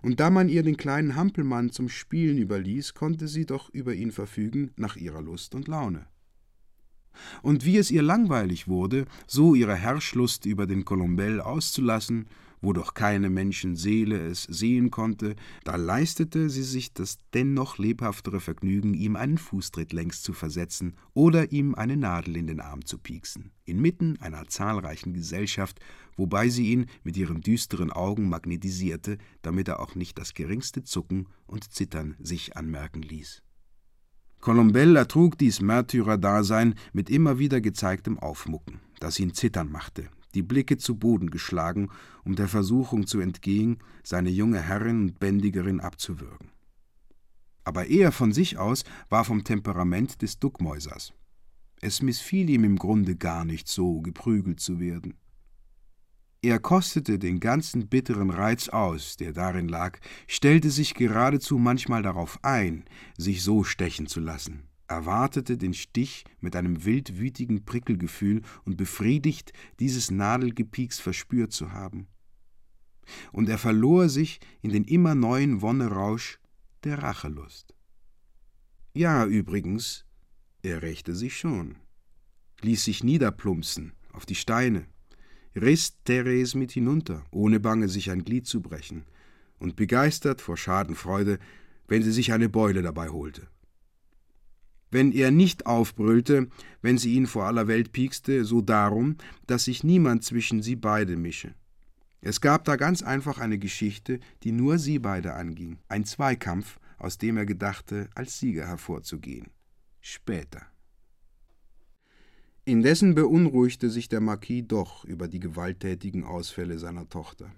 Und 0.00 0.20
da 0.20 0.30
man 0.30 0.48
ihr 0.48 0.62
den 0.62 0.78
kleinen 0.78 1.14
Hampelmann 1.14 1.72
zum 1.72 1.90
Spielen 1.90 2.38
überließ, 2.38 2.94
konnte 2.94 3.28
sie 3.28 3.44
doch 3.44 3.68
über 3.68 3.92
ihn 3.92 4.12
verfügen 4.12 4.70
nach 4.76 4.96
ihrer 4.96 5.20
Lust 5.20 5.54
und 5.54 5.68
Laune. 5.68 6.06
Und 7.42 7.66
wie 7.66 7.76
es 7.76 7.90
ihr 7.90 8.02
langweilig 8.02 8.66
wurde, 8.66 9.04
so 9.26 9.54
ihre 9.54 9.76
Herrschlust 9.76 10.46
über 10.46 10.66
den 10.66 10.86
Colombel 10.86 11.42
auszulassen, 11.42 12.28
wo 12.64 12.72
doch 12.72 12.94
keine 12.94 13.28
Menschenseele 13.28 14.18
es 14.26 14.44
sehen 14.44 14.90
konnte, 14.90 15.36
da 15.64 15.76
leistete 15.76 16.48
sie 16.48 16.62
sich 16.62 16.94
das 16.94 17.18
dennoch 17.34 17.78
lebhaftere 17.78 18.40
Vergnügen, 18.40 18.94
ihm 18.94 19.16
einen 19.16 19.38
Fußtritt 19.38 19.92
längs 19.92 20.22
zu 20.22 20.32
versetzen 20.32 20.96
oder 21.12 21.52
ihm 21.52 21.74
eine 21.74 21.96
Nadel 21.96 22.36
in 22.36 22.46
den 22.46 22.60
Arm 22.60 22.84
zu 22.84 22.98
pieksen, 22.98 23.52
inmitten 23.66 24.18
einer 24.20 24.48
zahlreichen 24.48 25.12
Gesellschaft, 25.12 25.78
wobei 26.16 26.48
sie 26.48 26.72
ihn 26.72 26.86
mit 27.02 27.16
ihren 27.16 27.42
düsteren 27.42 27.92
Augen 27.92 28.28
magnetisierte, 28.28 29.18
damit 29.42 29.68
er 29.68 29.80
auch 29.80 29.94
nicht 29.94 30.18
das 30.18 30.32
geringste 30.32 30.82
Zucken 30.82 31.28
und 31.46 31.70
Zittern 31.72 32.16
sich 32.18 32.56
anmerken 32.56 33.02
ließ. 33.02 33.42
Colombel 34.40 34.96
ertrug 34.96 35.38
dies 35.38 35.60
Märtyrerdasein 35.60 36.74
mit 36.92 37.08
immer 37.08 37.38
wieder 37.38 37.60
gezeigtem 37.60 38.18
Aufmucken, 38.18 38.80
das 39.00 39.18
ihn 39.18 39.32
zittern 39.32 39.70
machte, 39.70 40.08
die 40.34 40.42
Blicke 40.42 40.76
zu 40.76 40.96
Boden 40.96 41.30
geschlagen, 41.30 41.88
um 42.24 42.36
der 42.36 42.48
Versuchung 42.48 43.06
zu 43.06 43.20
entgehen, 43.20 43.78
seine 44.02 44.30
junge 44.30 44.60
Herrin 44.60 45.02
und 45.02 45.18
Bändigerin 45.18 45.80
abzuwürgen. 45.80 46.50
Aber 47.64 47.86
er 47.86 48.12
von 48.12 48.32
sich 48.32 48.58
aus 48.58 48.84
war 49.08 49.24
vom 49.24 49.44
Temperament 49.44 50.20
des 50.22 50.38
Duckmäusers. 50.38 51.12
Es 51.80 52.02
missfiel 52.02 52.50
ihm 52.50 52.64
im 52.64 52.76
Grunde 52.76 53.16
gar 53.16 53.44
nicht 53.44 53.68
so, 53.68 54.00
geprügelt 54.00 54.60
zu 54.60 54.80
werden. 54.80 55.14
Er 56.42 56.58
kostete 56.58 57.18
den 57.18 57.40
ganzen 57.40 57.88
bitteren 57.88 58.28
Reiz 58.28 58.68
aus, 58.68 59.16
der 59.16 59.32
darin 59.32 59.66
lag, 59.66 59.98
stellte 60.26 60.70
sich 60.70 60.94
geradezu 60.94 61.58
manchmal 61.58 62.02
darauf 62.02 62.38
ein, 62.42 62.84
sich 63.16 63.42
so 63.42 63.64
stechen 63.64 64.06
zu 64.06 64.20
lassen 64.20 64.68
erwartete 64.86 65.56
den 65.56 65.74
Stich 65.74 66.24
mit 66.40 66.56
einem 66.56 66.84
wildwütigen 66.84 67.64
Prickelgefühl 67.64 68.42
und 68.64 68.76
befriedigt, 68.76 69.52
dieses 69.80 70.10
Nadelgepieks 70.10 71.00
verspürt 71.00 71.52
zu 71.52 71.72
haben. 71.72 72.06
Und 73.32 73.48
er 73.48 73.58
verlor 73.58 74.08
sich 74.08 74.40
in 74.62 74.70
den 74.70 74.84
immer 74.84 75.14
neuen 75.14 75.62
Wonnerausch 75.62 76.38
der 76.84 77.02
Rachelust. 77.02 77.74
Ja, 78.94 79.26
übrigens, 79.26 80.04
er 80.62 80.82
rächte 80.82 81.14
sich 81.14 81.36
schon, 81.36 81.76
ließ 82.62 82.84
sich 82.84 83.04
niederplumpsen 83.04 83.92
auf 84.12 84.24
die 84.24 84.34
Steine, 84.34 84.86
riss 85.56 85.98
Therese 86.04 86.56
mit 86.56 86.72
hinunter, 86.72 87.24
ohne 87.30 87.60
bange 87.60 87.88
sich 87.88 88.10
ein 88.10 88.24
Glied 88.24 88.46
zu 88.46 88.60
brechen, 88.62 89.04
und 89.58 89.76
begeistert 89.76 90.40
vor 90.40 90.56
Schadenfreude, 90.56 91.38
wenn 91.88 92.02
sie 92.02 92.12
sich 92.12 92.32
eine 92.32 92.48
Beule 92.48 92.82
dabei 92.82 93.08
holte 93.08 93.48
wenn 94.94 95.10
er 95.10 95.32
nicht 95.32 95.66
aufbrüllte, 95.66 96.46
wenn 96.80 96.98
sie 96.98 97.14
ihn 97.14 97.26
vor 97.26 97.46
aller 97.46 97.66
Welt 97.66 97.90
piekste, 97.90 98.44
so 98.44 98.60
darum, 98.60 99.16
dass 99.48 99.64
sich 99.64 99.82
niemand 99.82 100.22
zwischen 100.22 100.62
sie 100.62 100.76
beide 100.76 101.16
mische. 101.16 101.52
Es 102.20 102.40
gab 102.40 102.64
da 102.64 102.76
ganz 102.76 103.02
einfach 103.02 103.38
eine 103.38 103.58
Geschichte, 103.58 104.20
die 104.44 104.52
nur 104.52 104.78
sie 104.78 105.00
beide 105.00 105.34
anging, 105.34 105.78
ein 105.88 106.04
Zweikampf, 106.04 106.78
aus 106.96 107.18
dem 107.18 107.36
er 107.36 107.44
gedachte, 107.44 108.08
als 108.14 108.38
Sieger 108.38 108.68
hervorzugehen. 108.68 109.48
Später. 110.00 110.62
Indessen 112.64 113.16
beunruhigte 113.16 113.90
sich 113.90 114.08
der 114.08 114.20
Marquis 114.20 114.62
doch 114.68 115.04
über 115.04 115.26
die 115.26 115.40
gewalttätigen 115.40 116.22
Ausfälle 116.22 116.78
seiner 116.78 117.08
Tochter. 117.08 117.50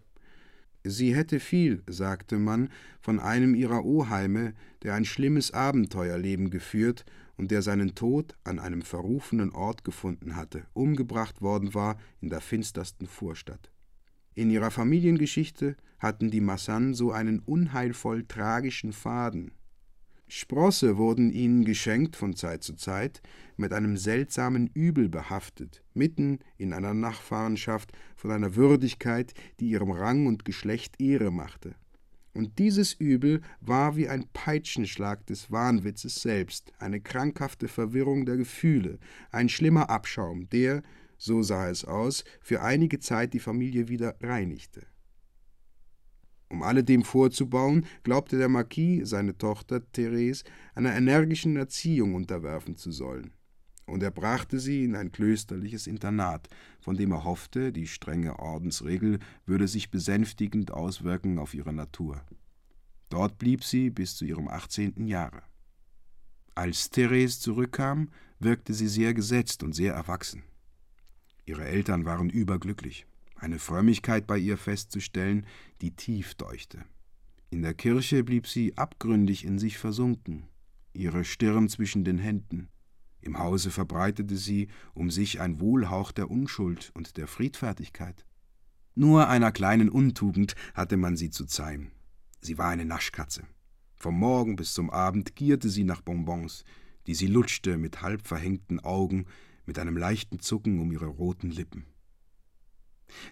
Sie 0.85 1.15
hätte 1.15 1.39
viel, 1.39 1.83
sagte 1.87 2.39
man, 2.39 2.71
von 3.01 3.21
einem 3.21 3.55
ihrer 3.55 3.85
Oheime, 3.85 4.55
der 4.83 4.95
ein 4.95 5.05
schlimmes 5.05 5.51
Abenteuerleben 5.51 6.49
geführt 6.49 7.05
und 7.37 7.51
der 7.51 7.63
seinen 7.63 7.95
Tod 7.95 8.37
an 8.45 8.59
einem 8.59 8.83
verrufenen 8.83 9.51
Ort 9.51 9.85
gefunden 9.85 10.37
hatte, 10.37 10.67
umgebracht 10.73 11.43
worden 11.43 11.75
war 11.75 11.99
in 12.21 12.31
der 12.31 12.41
finstersten 12.41 13.07
Vorstadt. 13.07 13.71
In 14.35 14.51
ihrer 14.51 14.71
Familiengeschichte 14.71 15.77
hatten 15.99 16.31
die 16.31 16.41
Massan 16.41 16.95
so 16.95 17.13
einen 17.13 17.41
unheilvoll 17.41 18.25
tragischen 18.25 18.93
Faden. 18.93 19.53
Sprosse 20.29 20.97
wurden 20.97 21.31
ihnen 21.31 21.65
geschenkt 21.65 22.17
von 22.17 22.35
Zeit 22.35 22.65
zu 22.65 22.75
Zeit, 22.75 23.23
mit 23.57 23.73
einem 23.73 23.97
seltsamen 23.97 24.67
Übel 24.75 25.09
behaftet, 25.09 25.85
mitten 25.95 26.41
in 26.59 26.73
einer 26.73 26.95
Nachfahrenschaft 26.95 27.93
von 28.17 28.33
einer 28.33 28.57
Würdigkeit, 28.57 29.35
die 29.61 29.69
ihrem 29.69 29.93
Rang 29.93 30.27
und 30.27 30.45
Geschlecht 30.45 31.01
Ehre 31.01 31.31
machte. 31.31 31.77
Und 32.37 32.59
dieses 32.59 32.93
Übel 32.93 33.41
war 33.63 33.97
wie 33.97 34.09
ein 34.09 34.29
Peitschenschlag 34.35 35.25
des 35.25 35.51
Wahnwitzes 35.51 36.17
selbst, 36.17 36.71
eine 36.79 37.01
krankhafte 37.01 37.67
Verwirrung 37.67 38.27
der 38.27 38.37
Gefühle, 38.37 38.99
ein 39.31 39.49
schlimmer 39.49 39.89
Abschaum, 39.89 40.47
der, 40.51 40.83
so 41.17 41.43
sah 41.43 41.71
es 41.71 41.87
aus, 41.87 42.25
für 42.43 42.61
einige 42.61 42.99
Zeit 43.01 43.33
die 43.33 43.39
Familie 43.39 43.89
wieder 43.89 44.17
reinigte. 44.21 44.83
Um 46.51 46.63
alledem 46.63 47.05
vorzubauen, 47.05 47.87
glaubte 48.03 48.37
der 48.37 48.51
Marquis, 48.51 49.09
seine 49.09 49.39
Tochter 49.39 49.91
Therese 49.93 50.45
einer 50.75 50.95
energischen 50.95 51.57
Erziehung 51.57 52.15
unterwerfen 52.15 52.77
zu 52.77 52.93
sollen 52.93 53.33
und 53.87 54.03
er 54.03 54.11
brachte 54.11 54.59
sie 54.59 54.85
in 54.85 54.97
ein 54.97 55.13
klösterliches 55.13 55.87
Internat, 55.87 56.49
von 56.81 56.97
dem 56.97 57.13
er 57.13 57.25
hoffte, 57.25 57.73
die 57.73 57.87
strenge 57.87 58.39
Ordensregel 58.39 59.21
würde 59.47 59.69
sich 59.69 59.91
besänftigend 59.91 60.73
auswirken 60.73 61.39
auf 61.39 61.55
ihre 61.55 61.73
Natur. 61.73 62.21
Dort 63.09 63.39
blieb 63.39 63.65
sie 63.65 63.91
bis 63.91 64.17
zu 64.17 64.25
ihrem 64.25 64.49
achtzehnten 64.49 65.07
Jahre. 65.07 65.43
Als 66.55 66.91
Therese 66.91 67.39
zurückkam, 67.39 68.11
wirkte 68.41 68.75
sie 68.75 68.89
sehr 68.89 69.15
gesetzt 69.15 69.63
und 69.63 69.75
sehr 69.75 69.95
erwachsen. 69.95 70.43
Ihre 71.45 71.65
Eltern 71.65 72.05
waren 72.05 72.29
überglücklich, 72.29 73.07
eine 73.37 73.59
Frömmigkeit 73.59 74.27
bei 74.27 74.39
ihr 74.39 74.57
festzustellen, 74.57 75.47
die 75.81 75.95
tief 75.95 76.35
deuchte. 76.35 76.85
In 77.51 77.63
der 77.63 77.75
Kirche 77.75 78.25
blieb 78.25 78.49
sie 78.49 78.77
abgründig 78.77 79.45
in 79.45 79.59
sich 79.59 79.79
versunken, 79.79 80.49
ihre 80.93 81.25
Stirn 81.25 81.69
zwischen 81.69 82.05
den 82.05 82.19
Händen. 82.19 82.69
Im 83.21 83.39
Hause 83.39 83.71
verbreitete 83.71 84.37
sie 84.37 84.69
um 84.95 85.11
sich 85.11 85.41
ein 85.41 85.61
Wohlhauch 85.61 86.13
der 86.13 86.31
Unschuld 86.31 86.91
und 86.95 87.17
der 87.17 87.27
Friedfertigkeit. 87.27 88.25
Nur 88.95 89.29
einer 89.29 89.53
kleinen 89.53 89.89
Untugend 89.89 90.55
hatte 90.75 90.97
man 90.97 91.17
sie 91.17 91.31
zu 91.31 91.45
zeihen. 91.45 91.91
Sie 92.41 92.59
war 92.59 92.69
eine 92.69 92.85
Naschkatze. 92.85 93.43
Vom 93.97 94.19
Morgen 94.19 94.57
bis 94.57 94.75
zum 94.75 94.91
Abend 94.91 95.37
gierte 95.37 95.69
sie 95.69 95.85
nach 95.85 96.01
Bonbons, 96.01 96.65
die 97.07 97.15
sie 97.15 97.27
lutschte 97.27 97.79
mit 97.79 98.03
halb 98.03 98.27
verhängten 98.27 98.81
Augen, 98.81 99.27
mit 99.65 99.79
einem 99.79 99.97
leichten 99.97 100.39
Zucken 100.39 100.81
um 100.81 100.93
ihre 100.93 101.07
roten 101.07 101.51
Lippen. 101.51 101.87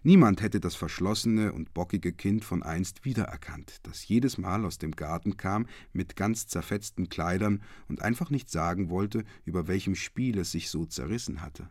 Niemand 0.03 0.41
hätte 0.41 0.61
das 0.61 0.75
verschlossene 0.75 1.53
und 1.53 1.75
bockige 1.75 2.13
Kind 2.13 2.45
von 2.45 2.63
einst 2.63 3.05
wiedererkannt, 3.05 3.79
das 3.83 4.07
jedes 4.07 4.39
Mal 4.39 4.65
aus 4.65 4.79
dem 4.79 4.93
Garten 4.93 5.37
kam 5.37 5.67
mit 5.93 6.17
ganz 6.17 6.47
zerfetzten 6.47 7.09
Kleidern 7.09 7.63
und 7.89 8.03
einfach 8.03 8.31
nicht 8.31 8.51
sagen 8.51 8.89
wollte, 8.91 9.25
über 9.45 9.67
welchem 9.67 9.95
Spiel 9.95 10.39
es 10.39 10.53
sich 10.53 10.71
so 10.71 10.87
zerrissen 10.87 11.41
hatte. 11.41 11.69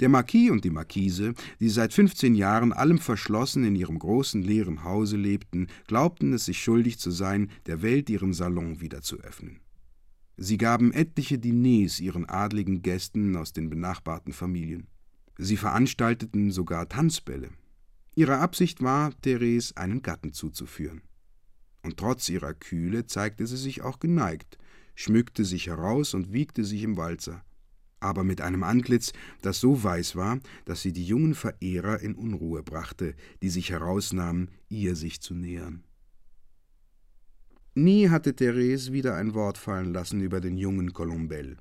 Der 0.00 0.10
Marquis 0.10 0.50
und 0.50 0.62
die 0.64 0.70
Marquise, 0.70 1.32
die 1.58 1.70
seit 1.70 1.94
fünfzehn 1.94 2.34
Jahren 2.34 2.74
allem 2.74 2.98
verschlossen 2.98 3.64
in 3.64 3.74
ihrem 3.74 3.98
großen 3.98 4.42
leeren 4.42 4.84
Hause 4.84 5.16
lebten, 5.16 5.68
glaubten 5.86 6.34
es 6.34 6.44
sich 6.44 6.62
schuldig 6.62 6.98
zu 6.98 7.10
sein, 7.10 7.50
der 7.64 7.80
Welt 7.80 8.10
ihren 8.10 8.34
Salon 8.34 8.82
wieder 8.82 9.00
zu 9.00 9.18
öffnen. 9.20 9.60
Sie 10.36 10.58
gaben 10.58 10.92
etliche 10.92 11.38
Diners 11.38 11.98
ihren 11.98 12.28
adligen 12.28 12.82
Gästen 12.82 13.36
aus 13.36 13.54
den 13.54 13.70
benachbarten 13.70 14.34
Familien. 14.34 14.86
Sie 15.38 15.56
veranstalteten 15.56 16.50
sogar 16.50 16.88
Tanzbälle. 16.88 17.50
Ihre 18.14 18.38
Absicht 18.38 18.82
war, 18.82 19.12
Therese 19.20 19.76
einen 19.76 20.02
Gatten 20.02 20.32
zuzuführen. 20.32 21.02
Und 21.82 21.98
trotz 21.98 22.28
ihrer 22.28 22.54
Kühle 22.54 23.06
zeigte 23.06 23.46
sie 23.46 23.58
sich 23.58 23.82
auch 23.82 24.00
geneigt, 24.00 24.58
schmückte 24.94 25.44
sich 25.44 25.66
heraus 25.66 26.14
und 26.14 26.32
wiegte 26.32 26.64
sich 26.64 26.82
im 26.82 26.96
Walzer, 26.96 27.44
aber 28.00 28.24
mit 28.24 28.40
einem 28.40 28.62
Antlitz, 28.62 29.12
das 29.42 29.60
so 29.60 29.82
weiß 29.82 30.16
war, 30.16 30.40
dass 30.64 30.82
sie 30.82 30.92
die 30.92 31.04
jungen 31.04 31.34
Verehrer 31.34 32.00
in 32.00 32.14
Unruhe 32.14 32.62
brachte, 32.62 33.14
die 33.42 33.48
sich 33.50 33.70
herausnahmen, 33.70 34.50
ihr 34.68 34.96
sich 34.96 35.20
zu 35.20 35.34
nähern. 35.34 35.84
Nie 37.74 38.08
hatte 38.08 38.34
Therese 38.34 38.92
wieder 38.92 39.16
ein 39.16 39.34
Wort 39.34 39.58
fallen 39.58 39.92
lassen 39.92 40.20
über 40.20 40.40
den 40.40 40.56
jungen 40.56 40.92
Colombel. 40.92 41.58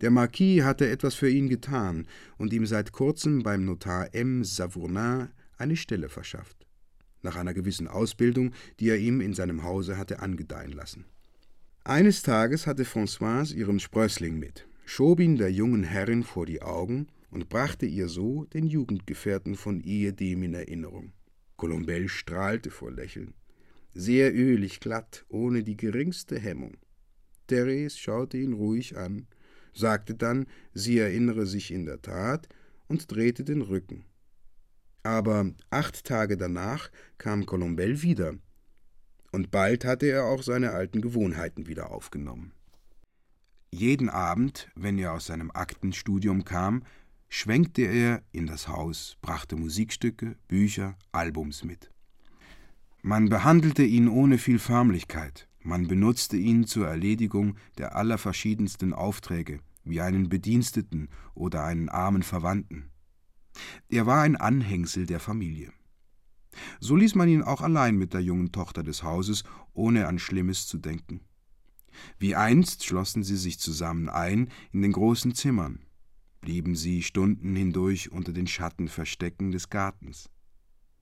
Der 0.00 0.10
Marquis 0.10 0.62
hatte 0.62 0.88
etwas 0.88 1.14
für 1.14 1.28
ihn 1.28 1.48
getan 1.48 2.06
und 2.38 2.52
ihm 2.52 2.64
seit 2.64 2.92
kurzem 2.92 3.42
beim 3.42 3.64
Notar 3.64 4.14
M. 4.14 4.44
Savournin 4.44 5.28
eine 5.58 5.76
Stelle 5.76 6.08
verschafft, 6.08 6.66
nach 7.22 7.36
einer 7.36 7.52
gewissen 7.52 7.86
Ausbildung, 7.86 8.52
die 8.78 8.88
er 8.88 8.96
ihm 8.96 9.20
in 9.20 9.34
seinem 9.34 9.62
Hause 9.62 9.98
hatte 9.98 10.20
angedeihen 10.20 10.72
lassen. 10.72 11.04
Eines 11.84 12.22
Tages 12.22 12.66
hatte 12.66 12.84
Françoise 12.84 13.54
ihren 13.54 13.78
Sprössling 13.78 14.38
mit, 14.38 14.66
schob 14.86 15.20
ihn 15.20 15.36
der 15.36 15.52
jungen 15.52 15.84
Herrin 15.84 16.22
vor 16.22 16.46
die 16.46 16.62
Augen 16.62 17.08
und 17.30 17.50
brachte 17.50 17.84
ihr 17.84 18.08
so 18.08 18.44
den 18.46 18.66
Jugendgefährten 18.66 19.54
von 19.54 19.80
ehedem 19.80 20.42
in 20.44 20.54
Erinnerung. 20.54 21.12
Colombelle 21.56 22.08
strahlte 22.08 22.70
vor 22.70 22.90
Lächeln, 22.90 23.34
sehr 23.92 24.34
ölig 24.34 24.80
glatt, 24.80 25.26
ohne 25.28 25.62
die 25.62 25.76
geringste 25.76 26.38
Hemmung. 26.38 26.78
Therese 27.48 27.98
schaute 27.98 28.38
ihn 28.38 28.54
ruhig 28.54 28.96
an 28.96 29.26
sagte 29.72 30.14
dann, 30.14 30.46
sie 30.74 30.98
erinnere 30.98 31.46
sich 31.46 31.70
in 31.70 31.86
der 31.86 32.02
Tat 32.02 32.48
und 32.88 33.10
drehte 33.10 33.44
den 33.44 33.62
Rücken. 33.62 34.04
Aber 35.02 35.50
acht 35.70 36.04
Tage 36.04 36.36
danach 36.36 36.90
kam 37.18 37.46
Colombel 37.46 38.02
wieder, 38.02 38.34
und 39.32 39.50
bald 39.50 39.84
hatte 39.84 40.06
er 40.06 40.24
auch 40.24 40.42
seine 40.42 40.72
alten 40.72 41.00
Gewohnheiten 41.00 41.68
wieder 41.68 41.90
aufgenommen. 41.90 42.52
Jeden 43.70 44.08
Abend, 44.08 44.68
wenn 44.74 44.98
er 44.98 45.12
aus 45.12 45.26
seinem 45.26 45.52
Aktenstudium 45.52 46.44
kam, 46.44 46.82
schwenkte 47.28 47.82
er 47.82 48.22
in 48.32 48.46
das 48.46 48.66
Haus, 48.66 49.16
brachte 49.22 49.54
Musikstücke, 49.54 50.34
Bücher, 50.48 50.96
Albums 51.12 51.62
mit. 51.62 51.90
Man 53.02 53.28
behandelte 53.28 53.84
ihn 53.84 54.08
ohne 54.08 54.36
viel 54.36 54.58
Förmlichkeit, 54.58 55.46
man 55.62 55.86
benutzte 55.86 56.36
ihn 56.36 56.66
zur 56.66 56.86
Erledigung 56.86 57.56
der 57.78 57.96
allerverschiedensten 57.96 58.92
Aufträge, 58.92 59.60
wie 59.84 60.00
einen 60.00 60.28
Bediensteten 60.28 61.08
oder 61.34 61.64
einen 61.64 61.88
armen 61.88 62.22
Verwandten. 62.22 62.90
Er 63.88 64.06
war 64.06 64.22
ein 64.22 64.36
Anhängsel 64.36 65.06
der 65.06 65.20
Familie. 65.20 65.72
So 66.80 66.96
ließ 66.96 67.14
man 67.14 67.28
ihn 67.28 67.42
auch 67.42 67.60
allein 67.60 67.96
mit 67.96 68.14
der 68.14 68.20
jungen 68.20 68.52
Tochter 68.52 68.82
des 68.82 69.02
Hauses, 69.02 69.44
ohne 69.72 70.06
an 70.06 70.18
Schlimmes 70.18 70.66
zu 70.66 70.78
denken. 70.78 71.20
Wie 72.18 72.34
einst 72.34 72.84
schlossen 72.84 73.22
sie 73.22 73.36
sich 73.36 73.58
zusammen 73.58 74.08
ein 74.08 74.48
in 74.72 74.82
den 74.82 74.92
großen 74.92 75.34
Zimmern, 75.34 75.80
blieben 76.40 76.74
sie 76.74 77.02
Stunden 77.02 77.54
hindurch 77.54 78.10
unter 78.10 78.32
den 78.32 78.46
Schattenverstecken 78.46 79.50
des 79.50 79.68
Gartens. 79.68 80.30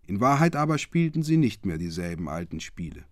In 0.06 0.20
Wahrheit 0.20 0.56
aber 0.56 0.78
spielten 0.78 1.22
sie 1.22 1.36
nicht 1.36 1.66
mehr 1.66 1.78
dieselben 1.78 2.28
alten 2.28 2.60
Spiele. 2.60 3.04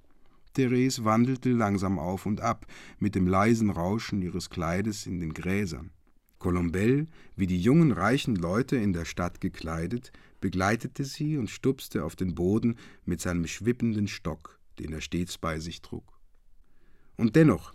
Therese 0.56 1.04
wandelte 1.04 1.50
langsam 1.50 1.98
auf 1.98 2.24
und 2.24 2.40
ab, 2.40 2.66
mit 2.98 3.14
dem 3.14 3.26
leisen 3.26 3.68
Rauschen 3.68 4.22
ihres 4.22 4.48
Kleides 4.48 5.06
in 5.06 5.20
den 5.20 5.34
Gräsern. 5.34 5.90
Colombel, 6.38 7.06
wie 7.36 7.46
die 7.46 7.60
jungen 7.60 7.92
reichen 7.92 8.36
Leute 8.36 8.76
in 8.76 8.94
der 8.94 9.04
Stadt 9.04 9.40
gekleidet, 9.42 10.12
begleitete 10.40 11.04
sie 11.04 11.36
und 11.36 11.50
stupste 11.50 12.04
auf 12.04 12.16
den 12.16 12.34
Boden 12.34 12.76
mit 13.04 13.20
seinem 13.20 13.46
schwippenden 13.46 14.08
Stock, 14.08 14.58
den 14.78 14.92
er 14.92 15.02
stets 15.02 15.36
bei 15.36 15.58
sich 15.58 15.82
trug. 15.82 16.20
Und 17.16 17.36
dennoch, 17.36 17.74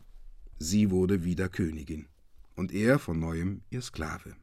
sie 0.58 0.90
wurde 0.90 1.24
wieder 1.24 1.50
Königin, 1.50 2.08
und 2.56 2.72
er 2.72 2.98
von 2.98 3.20
neuem 3.20 3.62
ihr 3.70 3.82
Sklave. 3.82 4.36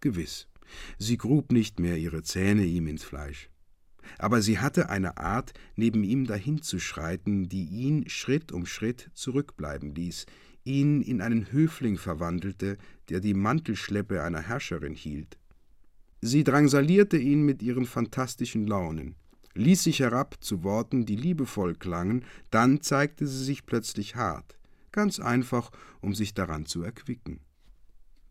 Gewiss, 0.00 0.48
sie 0.98 1.16
grub 1.16 1.50
nicht 1.50 1.80
mehr 1.80 1.96
ihre 1.96 2.22
Zähne 2.22 2.64
ihm 2.64 2.86
ins 2.88 3.04
Fleisch 3.04 3.50
aber 4.18 4.42
sie 4.42 4.58
hatte 4.58 4.90
eine 4.90 5.16
Art, 5.16 5.52
neben 5.76 6.04
ihm 6.04 6.26
dahinzuschreiten, 6.26 7.48
die 7.48 7.64
ihn 7.64 8.08
Schritt 8.08 8.52
um 8.52 8.66
Schritt 8.66 9.10
zurückbleiben 9.14 9.94
ließ, 9.94 10.26
ihn 10.64 11.00
in 11.00 11.20
einen 11.20 11.52
Höfling 11.52 11.96
verwandelte, 11.96 12.78
der 13.08 13.20
die 13.20 13.34
Mantelschleppe 13.34 14.22
einer 14.22 14.42
Herrscherin 14.42 14.94
hielt. 14.94 15.38
Sie 16.20 16.44
drangsalierte 16.44 17.16
ihn 17.16 17.42
mit 17.42 17.62
ihren 17.62 17.86
fantastischen 17.86 18.66
Launen, 18.66 19.16
ließ 19.54 19.84
sich 19.84 20.00
herab 20.00 20.36
zu 20.40 20.62
Worten, 20.62 21.06
die 21.06 21.16
liebevoll 21.16 21.74
klangen, 21.74 22.24
dann 22.50 22.82
zeigte 22.82 23.26
sie 23.26 23.44
sich 23.44 23.64
plötzlich 23.64 24.16
hart, 24.16 24.58
ganz 24.92 25.18
einfach, 25.18 25.70
um 26.00 26.14
sich 26.14 26.34
daran 26.34 26.66
zu 26.66 26.82
erquicken. 26.82 27.40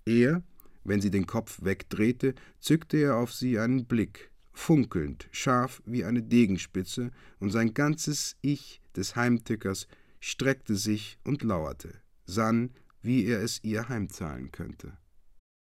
Er, 0.06 0.44
wenn 0.84 1.02
sie 1.02 1.12
den 1.12 1.26
Kopf 1.26 1.60
wegdrehte, 1.64 2.36
zückte 2.60 2.98
er 2.98 3.18
auf 3.18 3.34
sie 3.34 3.60
einen 3.60 3.86
Blick, 3.86 4.29
funkelnd, 4.60 5.30
scharf 5.32 5.82
wie 5.86 6.04
eine 6.04 6.22
Degenspitze, 6.22 7.12
und 7.40 7.50
sein 7.50 7.74
ganzes 7.74 8.36
Ich 8.42 8.82
des 8.96 9.16
Heimtückers 9.16 9.88
streckte 10.20 10.76
sich 10.76 11.18
und 11.24 11.44
lauerte, 11.44 12.02
sann, 12.26 12.72
wie 13.02 13.26
er 13.26 13.42
es 13.42 13.64
ihr 13.64 13.88
heimzahlen 13.88 14.52
könnte. 14.52 14.98